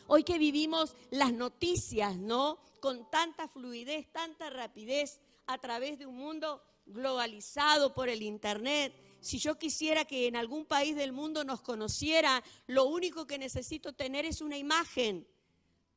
[0.07, 2.59] Hoy que vivimos las noticias, ¿no?
[2.81, 8.93] Con tanta fluidez, tanta rapidez a través de un mundo globalizado por el Internet.
[9.21, 13.93] Si yo quisiera que en algún país del mundo nos conociera, lo único que necesito
[13.93, 15.25] tener es una imagen.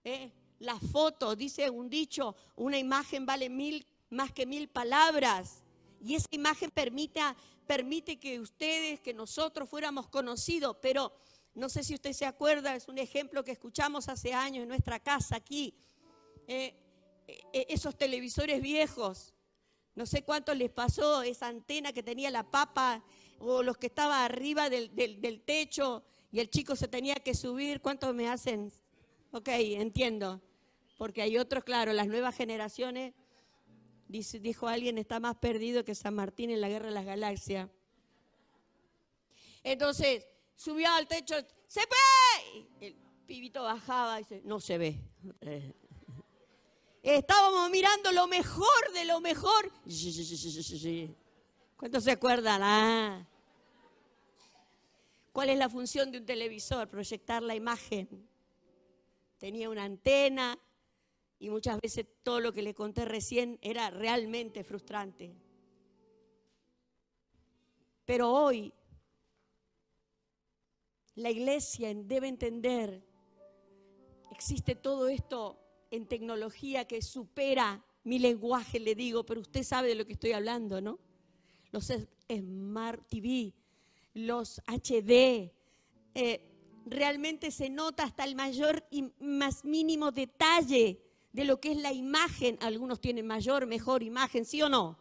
[0.04, 0.30] ¿eh?
[0.64, 5.62] La foto, dice un dicho, una imagen vale mil, más que mil palabras.
[6.00, 11.12] Y esa imagen permite, que ustedes, que nosotros fuéramos conocidos, pero
[11.54, 15.00] no sé si usted se acuerda, es un ejemplo que escuchamos hace años en nuestra
[15.00, 15.74] casa aquí,
[16.46, 16.74] eh,
[17.26, 19.32] eh, esos televisores viejos,
[19.94, 23.04] no sé cuánto les pasó esa antena que tenía la papa
[23.38, 27.80] o los que estaban arriba del, del techo y el chico se tenía que subir,
[27.80, 28.72] ¿cuánto me hacen?
[29.30, 30.40] Ok, entiendo.
[30.96, 33.14] Porque hay otros, claro, las nuevas generaciones,
[34.08, 37.68] dijo alguien, está más perdido que San Martín en la Guerra de las Galaxias.
[39.62, 41.34] Entonces, subió al techo,
[41.66, 42.66] ¡se ve!
[42.80, 45.00] El pibito bajaba y dice, no se ve.
[47.02, 49.72] Estábamos mirando lo mejor de lo mejor.
[51.76, 52.60] ¿Cuántos se acuerdan?
[52.62, 53.26] Ah.
[55.32, 56.88] ¿Cuál es la función de un televisor?
[56.88, 58.28] Proyectar la imagen.
[59.38, 60.58] Tenía una antena,
[61.44, 65.36] y muchas veces todo lo que le conté recién era realmente frustrante.
[68.06, 68.72] Pero hoy
[71.16, 73.04] la iglesia debe entender,
[74.32, 79.96] existe todo esto en tecnología que supera mi lenguaje, le digo, pero usted sabe de
[79.96, 80.98] lo que estoy hablando, ¿no?
[81.72, 81.92] Los
[82.26, 83.52] Smart TV,
[84.14, 85.52] los HD,
[86.14, 86.50] eh,
[86.86, 91.03] realmente se nota hasta el mayor y más mínimo detalle
[91.34, 92.56] de lo que es la imagen.
[92.62, 94.96] Algunos tienen mayor, mejor imagen, ¿sí o no?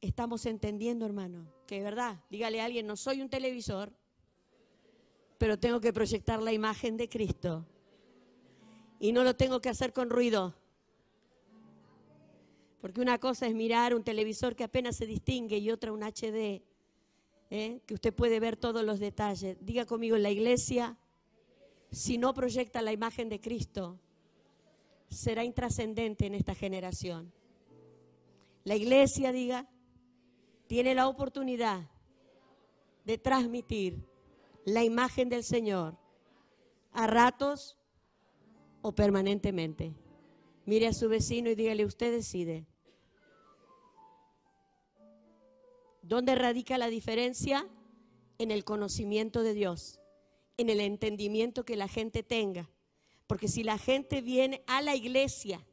[0.00, 2.20] Estamos entendiendo, hermano, que es verdad.
[2.30, 3.92] Dígale a alguien, no soy un televisor,
[5.36, 7.66] pero tengo que proyectar la imagen de Cristo.
[9.00, 10.54] Y no lo tengo que hacer con ruido.
[12.80, 16.62] Porque una cosa es mirar un televisor que apenas se distingue y otra un HD,
[17.50, 17.80] ¿eh?
[17.84, 19.56] que usted puede ver todos los detalles.
[19.60, 20.96] Diga conmigo, la iglesia
[21.90, 23.98] si no proyecta la imagen de Cristo,
[25.08, 27.32] será intrascendente en esta generación.
[28.64, 29.68] La iglesia, diga,
[30.66, 31.88] tiene la oportunidad
[33.04, 34.04] de transmitir
[34.64, 35.96] la imagen del Señor
[36.92, 37.76] a ratos
[38.82, 39.94] o permanentemente.
[40.64, 42.66] Mire a su vecino y dígale, usted decide.
[46.02, 47.68] ¿Dónde radica la diferencia?
[48.38, 50.00] En el conocimiento de Dios,
[50.56, 52.68] en el entendimiento que la gente tenga.
[53.26, 55.64] Porque si la gente viene a la iglesia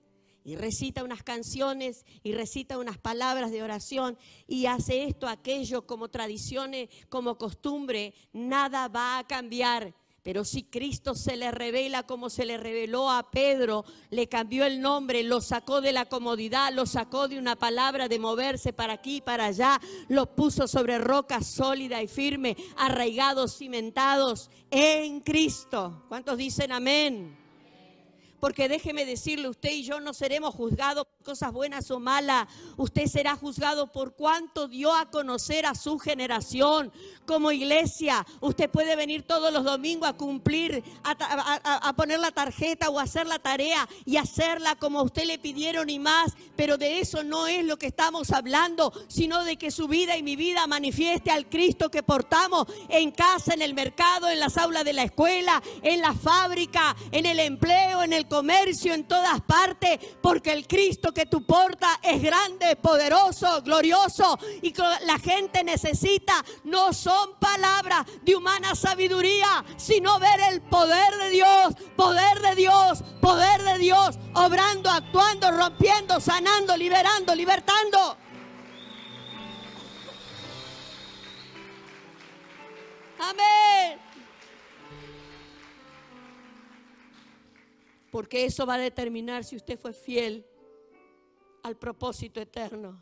[0.44, 6.10] y recita unas canciones y recita unas palabras de oración y hace esto, aquello como
[6.10, 9.94] tradiciones, como costumbre, nada va a cambiar.
[10.24, 14.80] Pero si Cristo se le revela como se le reveló a Pedro, le cambió el
[14.80, 19.18] nombre, lo sacó de la comodidad, lo sacó de una palabra de moverse para aquí
[19.18, 26.06] y para allá, lo puso sobre roca sólida y firme, arraigados, cimentados en Cristo.
[26.08, 27.43] ¿Cuántos dicen amén?
[28.44, 32.46] Porque déjeme decirle, usted y yo no seremos juzgados por cosas buenas o malas.
[32.76, 36.92] Usted será juzgado por cuánto dio a conocer a su generación.
[37.26, 42.32] Como iglesia, usted puede venir todos los domingos a cumplir, a, a- a poner la
[42.32, 46.34] tarjeta o hacer la tarea y hacerla como a usted le pidieron y más.
[46.58, 50.22] Pero de eso no es lo que estamos hablando, sino de que su vida y
[50.22, 54.84] mi vida manifieste al Cristo que portamos en casa, en el mercado, en las aulas
[54.84, 60.00] de la escuela, en la fábrica, en el empleo, en el comercio, en todas partes,
[60.20, 64.74] porque el Cristo que tú portas es grande, poderoso, glorioso y
[65.06, 71.76] la gente necesita no son palabras de humana sabiduría, sino ver el poder de Dios,
[71.96, 78.18] poder de Dios, poder de Dios, obrando, actuando, rompiendo, sanando, liberando, libertando.
[83.20, 84.03] Amén.
[88.14, 90.46] Porque eso va a determinar si usted fue fiel
[91.64, 93.02] al propósito eterno.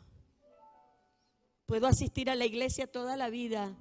[1.66, 3.76] Puedo asistir a la iglesia toda la vida,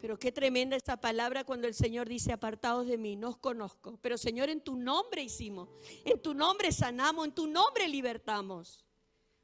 [0.00, 3.98] pero qué tremenda esta palabra cuando el Señor dice, apartados de mí, no os conozco.
[4.00, 5.68] Pero Señor, en tu nombre hicimos,
[6.04, 8.86] en tu nombre sanamos, en tu nombre libertamos.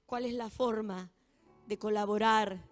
[0.06, 1.10] ¿Cuál es la forma
[1.66, 2.64] de colaborar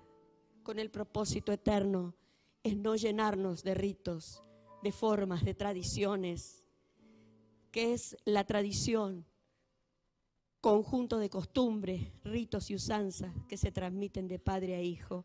[0.62, 2.14] con el propósito eterno?
[2.62, 4.40] Es no llenarnos de ritos,
[4.84, 6.61] de formas, de tradiciones.
[7.72, 9.26] ¿Qué es la tradición?
[10.60, 15.24] Conjunto de costumbres, ritos y usanzas que se transmiten de padre a hijo.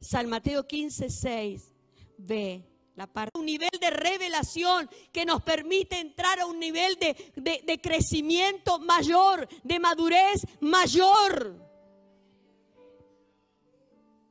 [0.00, 1.72] San Mateo 15, 6
[2.18, 2.62] ve
[2.94, 7.62] la parte, un nivel de revelación que nos permite entrar a un nivel de, de-
[7.66, 11.56] de crecimiento mayor, de madurez mayor.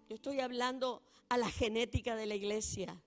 [0.10, 3.01] Yo estoy hablando a la genética de la iglesia.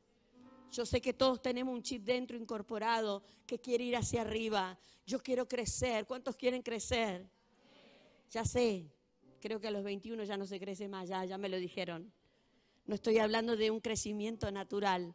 [0.72, 4.78] Yo sé que todos tenemos un chip dentro incorporado que quiere ir hacia arriba.
[5.06, 6.06] Yo quiero crecer.
[6.06, 7.28] ¿Cuántos quieren crecer?
[8.30, 8.90] Ya sé.
[9.40, 12.12] Creo que a los 21 ya no se crece más, ya, ya me lo dijeron.
[12.86, 15.14] No estoy hablando de un crecimiento natural,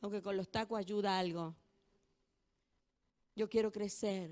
[0.00, 1.54] aunque con los tacos ayuda algo.
[3.36, 4.30] Yo quiero crecer,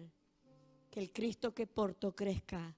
[0.90, 2.74] que el Cristo que porto crezca,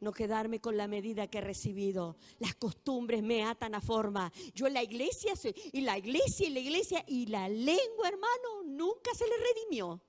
[0.00, 2.16] no quedarme con la medida que he recibido.
[2.38, 4.32] Las costumbres me atan a forma.
[4.54, 8.62] Yo en la iglesia, soy- y la iglesia, y la iglesia, y la lengua, hermano,
[8.66, 10.00] nunca se le redimió.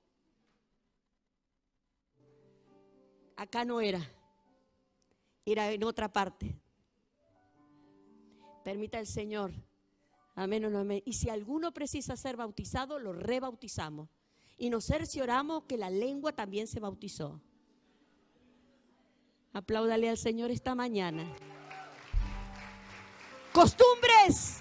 [3.35, 4.01] Acá no era,
[5.45, 6.53] era en otra parte.
[8.63, 9.53] Permita el Señor.
[10.35, 11.01] Amén no amén.
[11.05, 14.09] Y si alguno precisa ser bautizado, lo rebautizamos.
[14.57, 17.41] Y nos cercioramos que la lengua también se bautizó.
[19.51, 21.25] Apláudale al Señor esta mañana.
[23.51, 24.59] Costumbres,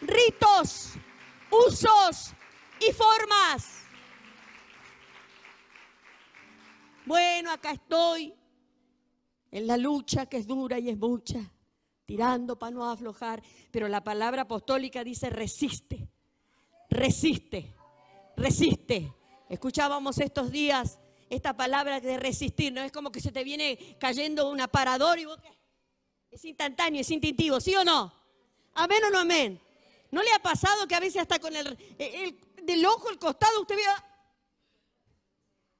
[0.00, 0.92] ritos,
[1.50, 2.32] usos
[2.80, 3.82] y formas.
[7.04, 8.34] Bueno, acá estoy
[9.50, 11.52] en la lucha que es dura y es mucha,
[12.06, 13.42] tirando para no aflojar,
[13.72, 16.08] pero la palabra apostólica dice resiste,
[16.88, 17.74] resiste,
[18.36, 19.12] resiste.
[19.48, 20.98] Escuchábamos estos días
[21.30, 25.24] esta palabra de resistir, no es como que se te viene cayendo un aparador y
[25.24, 25.38] vos
[26.30, 28.12] es instantáneo, es instintivo, ¿sí o no?
[28.74, 29.60] Amén o no amén.
[30.10, 33.60] ¿No le ha pasado que a veces hasta con el, el- del ojo al costado
[33.60, 34.10] usted vea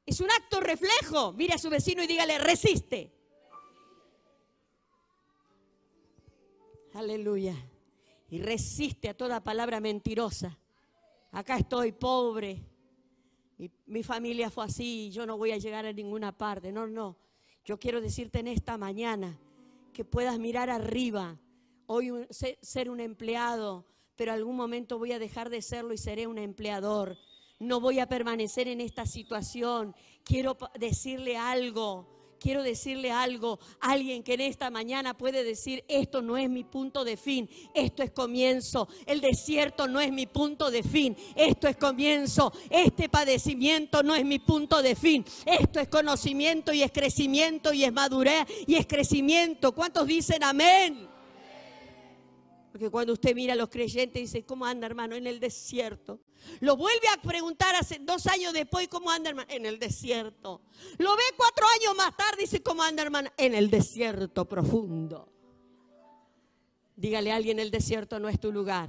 [0.07, 1.33] es un acto reflejo.
[1.33, 3.11] Mire a su vecino y dígale, resiste.
[6.95, 7.55] Aleluya.
[8.31, 10.59] Y resiste a toda palabra mentirosa.
[11.33, 12.63] Acá estoy pobre.
[13.59, 15.11] Y mi familia fue así.
[15.11, 16.73] Yo no voy a llegar a ninguna parte.
[16.73, 17.17] No, no.
[17.65, 19.39] Yo quiero decirte en esta mañana
[19.93, 21.39] que puedas mirar arriba.
[21.87, 23.85] Hoy un- se- ser un empleado,
[24.17, 27.17] pero algún momento voy a dejar de serlo y seré un empleador.
[27.61, 29.95] no voy a permanecer en esta situación.
[30.25, 32.24] Quiero decirle algo.
[32.41, 33.59] Quiero decirle algo.
[33.81, 38.03] Alguien que en esta mañana puede decir, esto no es mi punto de fin, esto
[38.03, 38.89] es comienzo.
[39.07, 42.53] El desierto no es mi punto de fin, esto es comienzo.
[42.71, 47.85] Este padecimiento no es mi punto de fin, esto es conocimiento y es crecimiento y
[47.85, 49.73] es madurez y es crecimiento.
[49.73, 51.14] ¿Cuántos dicen amén?
[52.75, 55.15] Porque cuando usted mira a los creyentes dice, ¿cómo anda hermano?
[55.15, 56.19] En el desierto.
[56.59, 59.49] Lo vuelve a preguntar hace dos años después, ¿cómo anda hermano?
[59.49, 60.61] En el desierto.
[60.99, 63.31] Lo ve cuatro años más tarde dice, ¿cómo anda hermano?
[63.37, 65.29] En el desierto profundo.
[66.97, 68.89] Dígale a alguien, el desierto no es tu lugar.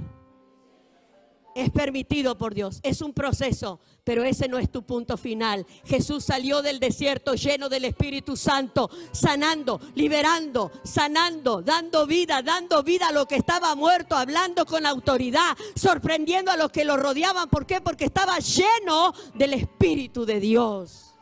[1.55, 5.65] Es permitido por Dios, es un proceso, pero ese no es tu punto final.
[5.85, 13.07] Jesús salió del desierto lleno del Espíritu Santo, sanando, liberando, sanando, dando vida, dando vida
[13.07, 17.47] a lo que estaba muerto, hablando con autoridad, sorprendiendo a los que lo rodeaban.
[17.47, 17.79] ¿Por qué?
[17.79, 21.15] Porque estaba lleno del Espíritu de Dios.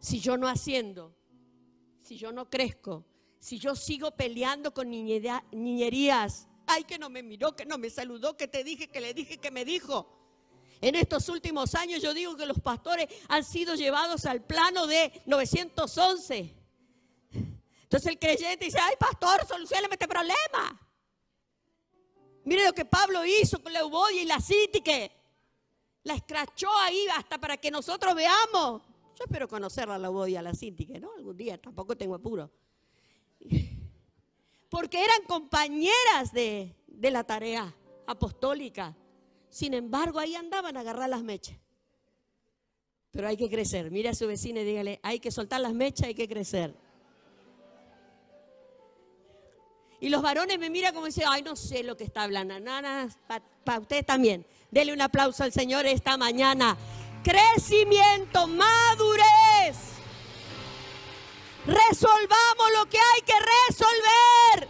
[0.00, 1.14] Si yo no haciendo,
[2.02, 3.04] si yo no crezco,
[3.38, 8.36] si yo sigo peleando con niñerías, ay, que no me miró, que no me saludó,
[8.36, 10.14] que te dije, que le dije, que me dijo.
[10.80, 15.22] En estos últimos años yo digo que los pastores han sido llevados al plano de
[15.26, 16.54] 911.
[17.82, 20.78] Entonces el creyente dice, ay pastor, solucioname este problema.
[22.44, 25.10] Mire lo que Pablo hizo con la Eubodia y la Cítique.
[26.04, 28.82] La escrachó ahí hasta para que nosotros veamos.
[29.16, 31.12] Yo espero conocerla la Eubodia, la Cítique, ¿no?
[31.16, 32.50] Algún día, tampoco tengo apuro.
[34.68, 37.74] Porque eran compañeras de, de la tarea
[38.06, 38.96] apostólica.
[39.48, 41.56] Sin embargo, ahí andaban a agarrar las mechas.
[43.10, 43.90] Pero hay que crecer.
[43.90, 46.74] Mire a su vecina y dígale, hay que soltar las mechas, hay que crecer.
[50.00, 52.60] Y los varones me miran como dicen, ay, no sé lo que está hablando.
[52.60, 53.08] Nada,
[53.64, 54.46] para usted también.
[54.70, 56.76] Dele un aplauso al Señor esta mañana.
[57.24, 59.97] Crecimiento, madurez.
[61.68, 63.34] Resolvamos lo que hay que
[63.68, 64.68] resolver.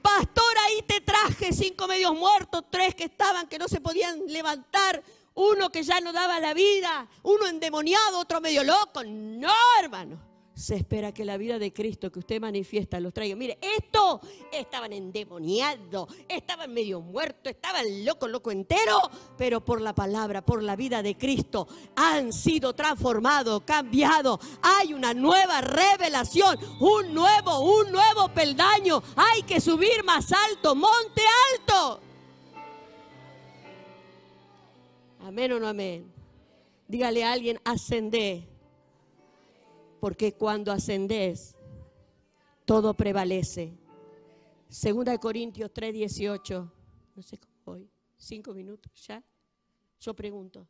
[0.00, 5.02] Pastor, ahí te traje cinco medios muertos, tres que estaban que no se podían levantar,
[5.34, 9.02] uno que ya no daba la vida, uno endemoniado, otro medio loco.
[9.02, 10.31] No, hermano.
[10.54, 13.34] Se espera que la vida de Cristo que usted manifiesta los traiga.
[13.36, 14.20] Mire, esto
[14.52, 18.98] estaban endemoniados, estaban medio muertos, estaban loco, loco entero,
[19.38, 24.40] pero por la palabra, por la vida de Cristo, han sido transformados, cambiados.
[24.60, 29.02] Hay una nueva revelación, un nuevo, un nuevo peldaño.
[29.16, 31.22] Hay que subir más alto, monte
[31.52, 32.00] alto.
[35.20, 36.12] Amén o no amén.
[36.88, 38.51] Dígale a alguien, ascendé.
[40.02, 41.54] Porque cuando ascendés,
[42.64, 43.72] todo prevalece.
[44.68, 46.72] Segunda de Corintios 3, 18.
[47.14, 47.88] No sé cómo voy.
[48.16, 49.22] Cinco minutos, ¿ya?
[50.00, 50.66] Yo pregunto.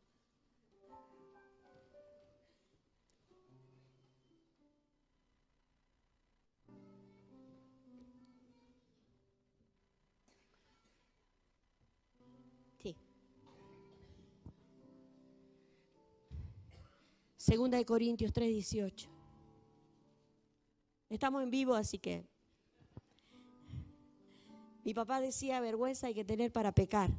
[12.77, 12.95] Sí.
[17.35, 19.12] Segunda de Corintios 3, 18.
[21.13, 22.25] Estamos en vivo, así que.
[24.83, 27.11] Mi papá decía, vergüenza hay que tener para pecar.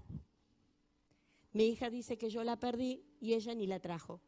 [1.52, 4.20] Mi hija dice que yo la perdí y ella ni la trajo.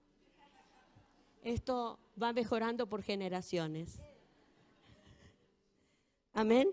[1.42, 3.98] Esto va mejorando por generaciones.
[6.32, 6.70] Amén.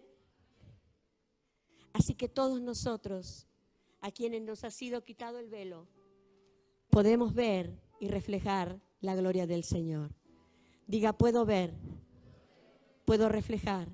[1.94, 3.48] Así que todos nosotros,
[4.02, 5.88] a quienes nos ha sido quitado el velo,
[6.91, 10.12] podemos ver y reflejar la gloria del Señor.
[10.86, 11.74] Diga, puedo ver,
[13.06, 13.88] puedo reflejar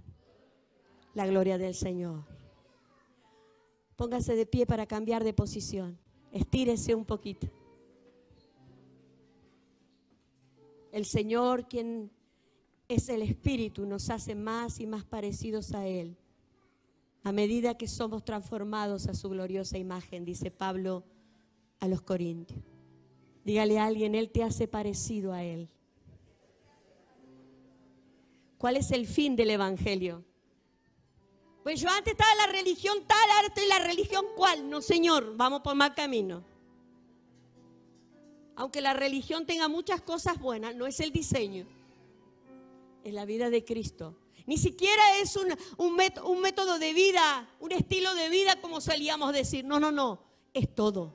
[1.14, 2.24] la gloria del Señor.
[3.96, 5.98] Póngase de pie para cambiar de posición.
[6.32, 7.48] Estírese un poquito.
[10.92, 12.10] El Señor, quien
[12.88, 16.18] es el Espíritu, nos hace más y más parecidos a Él.
[17.24, 21.04] A medida que somos transformados a su gloriosa imagen, dice Pablo
[21.80, 22.60] a los Corintios.
[23.44, 25.70] Dígale a alguien, Él te hace parecido a Él.
[28.60, 30.24] ¿Cuál es el fin del Evangelio?
[31.64, 34.70] Pues yo antes estaba en la religión tal, ahora estoy la religión cual.
[34.70, 36.44] No, Señor, vamos por mal camino.
[38.58, 41.66] Aunque la religión tenga muchas cosas buenas, no es el diseño.
[43.06, 44.18] Es la vida de Cristo.
[44.46, 45.48] Ni siquiera es un,
[45.78, 49.64] un, met- un método de vida, un estilo de vida como solíamos decir.
[49.64, 50.20] No, no, no.
[50.54, 51.14] Es todo.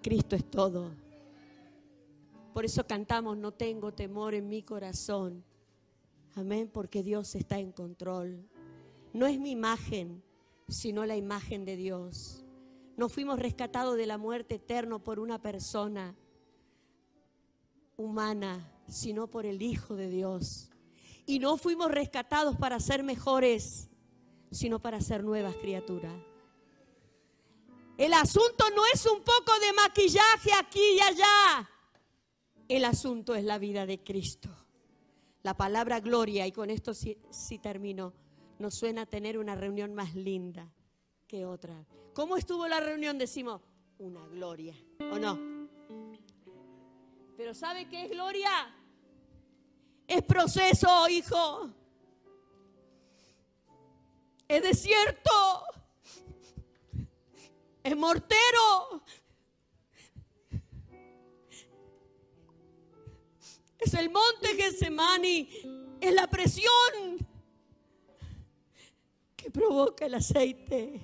[0.00, 0.92] Cristo es todo.
[2.54, 5.44] Por eso cantamos, no tengo temor en mi corazón.
[6.36, 8.46] Amén, porque Dios está en control.
[9.14, 10.22] No es mi imagen,
[10.68, 12.44] sino la imagen de Dios.
[12.98, 16.14] No fuimos rescatados de la muerte eterna por una persona
[17.96, 20.70] humana, sino por el Hijo de Dios.
[21.24, 23.88] Y no fuimos rescatados para ser mejores,
[24.50, 26.14] sino para ser nuevas criaturas.
[27.96, 31.70] El asunto no es un poco de maquillaje aquí y allá.
[32.68, 34.65] El asunto es la vida de Cristo.
[35.46, 37.16] La palabra gloria, y con esto sí,
[37.62, 38.12] termino,
[38.58, 40.68] nos suena tener una reunión más linda
[41.28, 41.86] que otra.
[42.14, 43.16] ¿Cómo estuvo la reunión?
[43.16, 43.62] Decimos,
[43.98, 45.38] una gloria, ¿o no?
[47.36, 48.50] Pero ¿sabe qué es gloria?
[50.08, 51.70] Es proceso, hijo.
[54.48, 55.30] Es desierto.
[57.84, 59.04] Es mortero.
[63.78, 65.48] Es el monte Getsemani.
[66.00, 67.26] Es la presión
[69.36, 71.00] que provoca el aceite.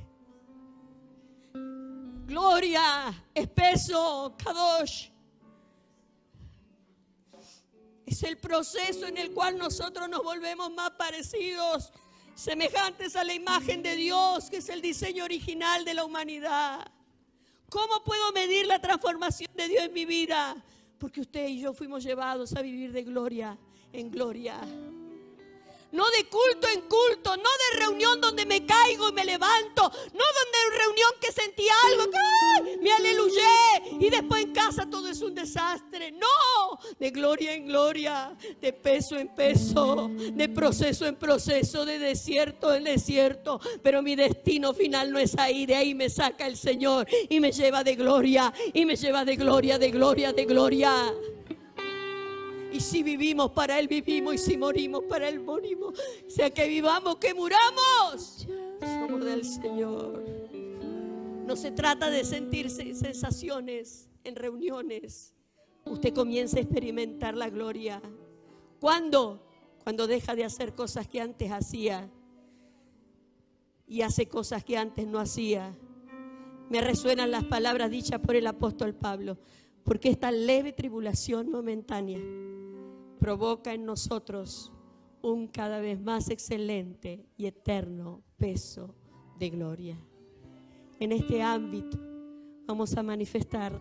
[2.27, 5.11] Gloria, espeso, kadosh.
[8.07, 11.93] Es el proceso en el cual nosotros nos volvemos más parecidos,
[12.35, 16.91] semejantes a la imagen de Dios, que es el diseño original de la humanidad.
[17.71, 20.57] ¿Cómo puedo medir la transformación de Dios en mi vida?
[21.03, 23.59] Porque usted y yo fuimos llevados a vivir de gloria
[23.93, 24.61] en gloria.
[25.93, 29.89] No de culto en culto, no de reunión donde me caigo y me levanto, no
[29.91, 35.35] donde reunión que sentí algo, que me aleluyé y después en casa todo es un
[35.35, 36.13] desastre.
[36.13, 42.75] No, de gloria en gloria, de peso en peso, de proceso en proceso, de desierto
[42.75, 43.61] en desierto.
[43.83, 47.53] Pero mi destino final no es ahí, de ahí me saca el Señor y me
[47.53, 51.15] lleva de gloria, y me lleva de gloria, de gloria, de gloria.
[52.83, 54.35] Si vivimos para Él, vivimos.
[54.35, 55.99] Y si morimos para Él, morimos.
[56.27, 58.47] Sea que vivamos, que muramos.
[58.81, 60.23] Somos del Señor.
[61.47, 65.33] No se trata de sentirse sensaciones en reuniones.
[65.85, 68.03] Usted comienza a experimentar la gloria.
[68.81, 69.47] ¿Cuándo?
[69.85, 72.11] Cuando deja de hacer cosas que antes hacía
[73.87, 75.77] y hace cosas que antes no hacía.
[76.69, 79.39] Me resuenan las palabras dichas por el apóstol Pablo,
[79.85, 82.19] porque esta leve tribulación momentánea
[83.23, 84.73] provoca en nosotros
[85.23, 88.97] un cada vez más excelente y eterno peso
[89.39, 89.97] de gloria.
[90.99, 92.01] En este ámbito
[92.67, 93.81] vamos a manifestar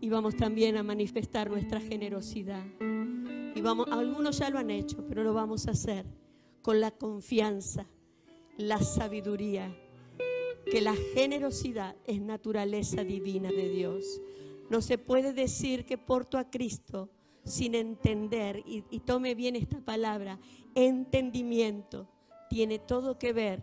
[0.00, 2.64] y vamos también a manifestar nuestra generosidad.
[3.54, 6.04] Y vamos, algunos ya lo han hecho, pero lo vamos a hacer
[6.60, 7.86] con la confianza,
[8.56, 9.72] la sabiduría,
[10.68, 14.20] que la generosidad es naturaleza divina de Dios.
[14.68, 17.08] No se puede decir que porto a Cristo
[17.44, 20.38] sin entender, y, tome bien esta palabra,
[20.74, 22.08] entendimiento,
[22.48, 23.60] tiene todo que ver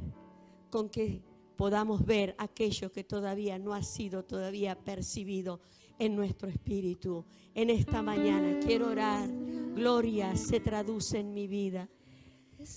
[0.69, 1.21] con que
[1.55, 5.59] podamos ver aquello que todavía no ha sido todavía percibido
[5.99, 7.25] en nuestro espíritu.
[7.53, 9.29] En esta mañana quiero orar,
[9.75, 11.89] gloria se traduce en mi vida,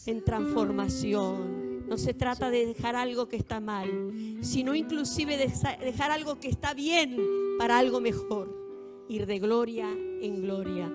[0.06, 1.86] en transformación.
[1.88, 5.52] No se trata de dejar algo que está mal, sino inclusive de
[5.84, 7.16] dejar algo que está bien
[7.58, 8.63] para algo mejor.
[9.08, 10.90] Ir de gloria en gloria.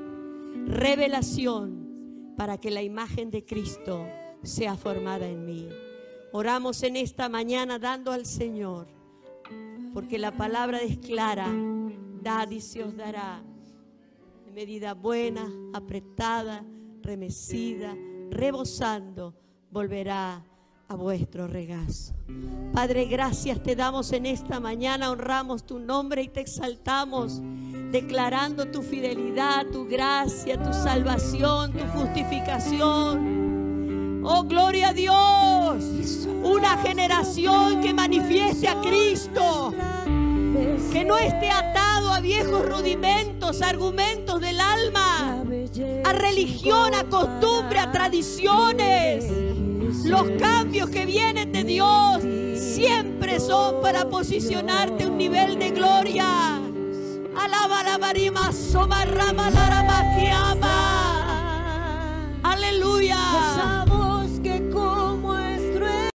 [0.67, 4.05] Revelación para que la imagen de Cristo
[4.43, 5.69] sea formada en mí.
[6.31, 8.87] Oramos en esta mañana dando al Señor,
[9.93, 11.47] porque la palabra es clara,
[12.21, 13.43] dad y se os dará.
[14.53, 16.65] Medida buena, apretada,
[17.01, 17.95] remecida,
[18.29, 19.33] rebosando,
[19.71, 20.43] volverá
[20.89, 22.13] a vuestro regazo.
[22.73, 27.39] Padre, gracias te damos en esta mañana, honramos tu nombre y te exaltamos,
[27.91, 34.23] declarando tu fidelidad, tu gracia, tu salvación, tu justificación.
[34.23, 36.27] Oh, gloria a Dios.
[36.43, 39.73] Una generación que manifieste a Cristo.
[40.91, 45.43] Que no esté atado a viejos rudimentos, argumentos del alma,
[46.03, 49.27] a religión, a costumbre, a tradiciones.
[50.05, 52.21] Los cambios que vienen de Dios
[52.55, 56.59] siempre son para posicionarte a un nivel de gloria.
[57.35, 61.79] Alaba la marima, soma rama la rama que ama.
[62.43, 63.17] Aleluya.
[64.43, 64.69] que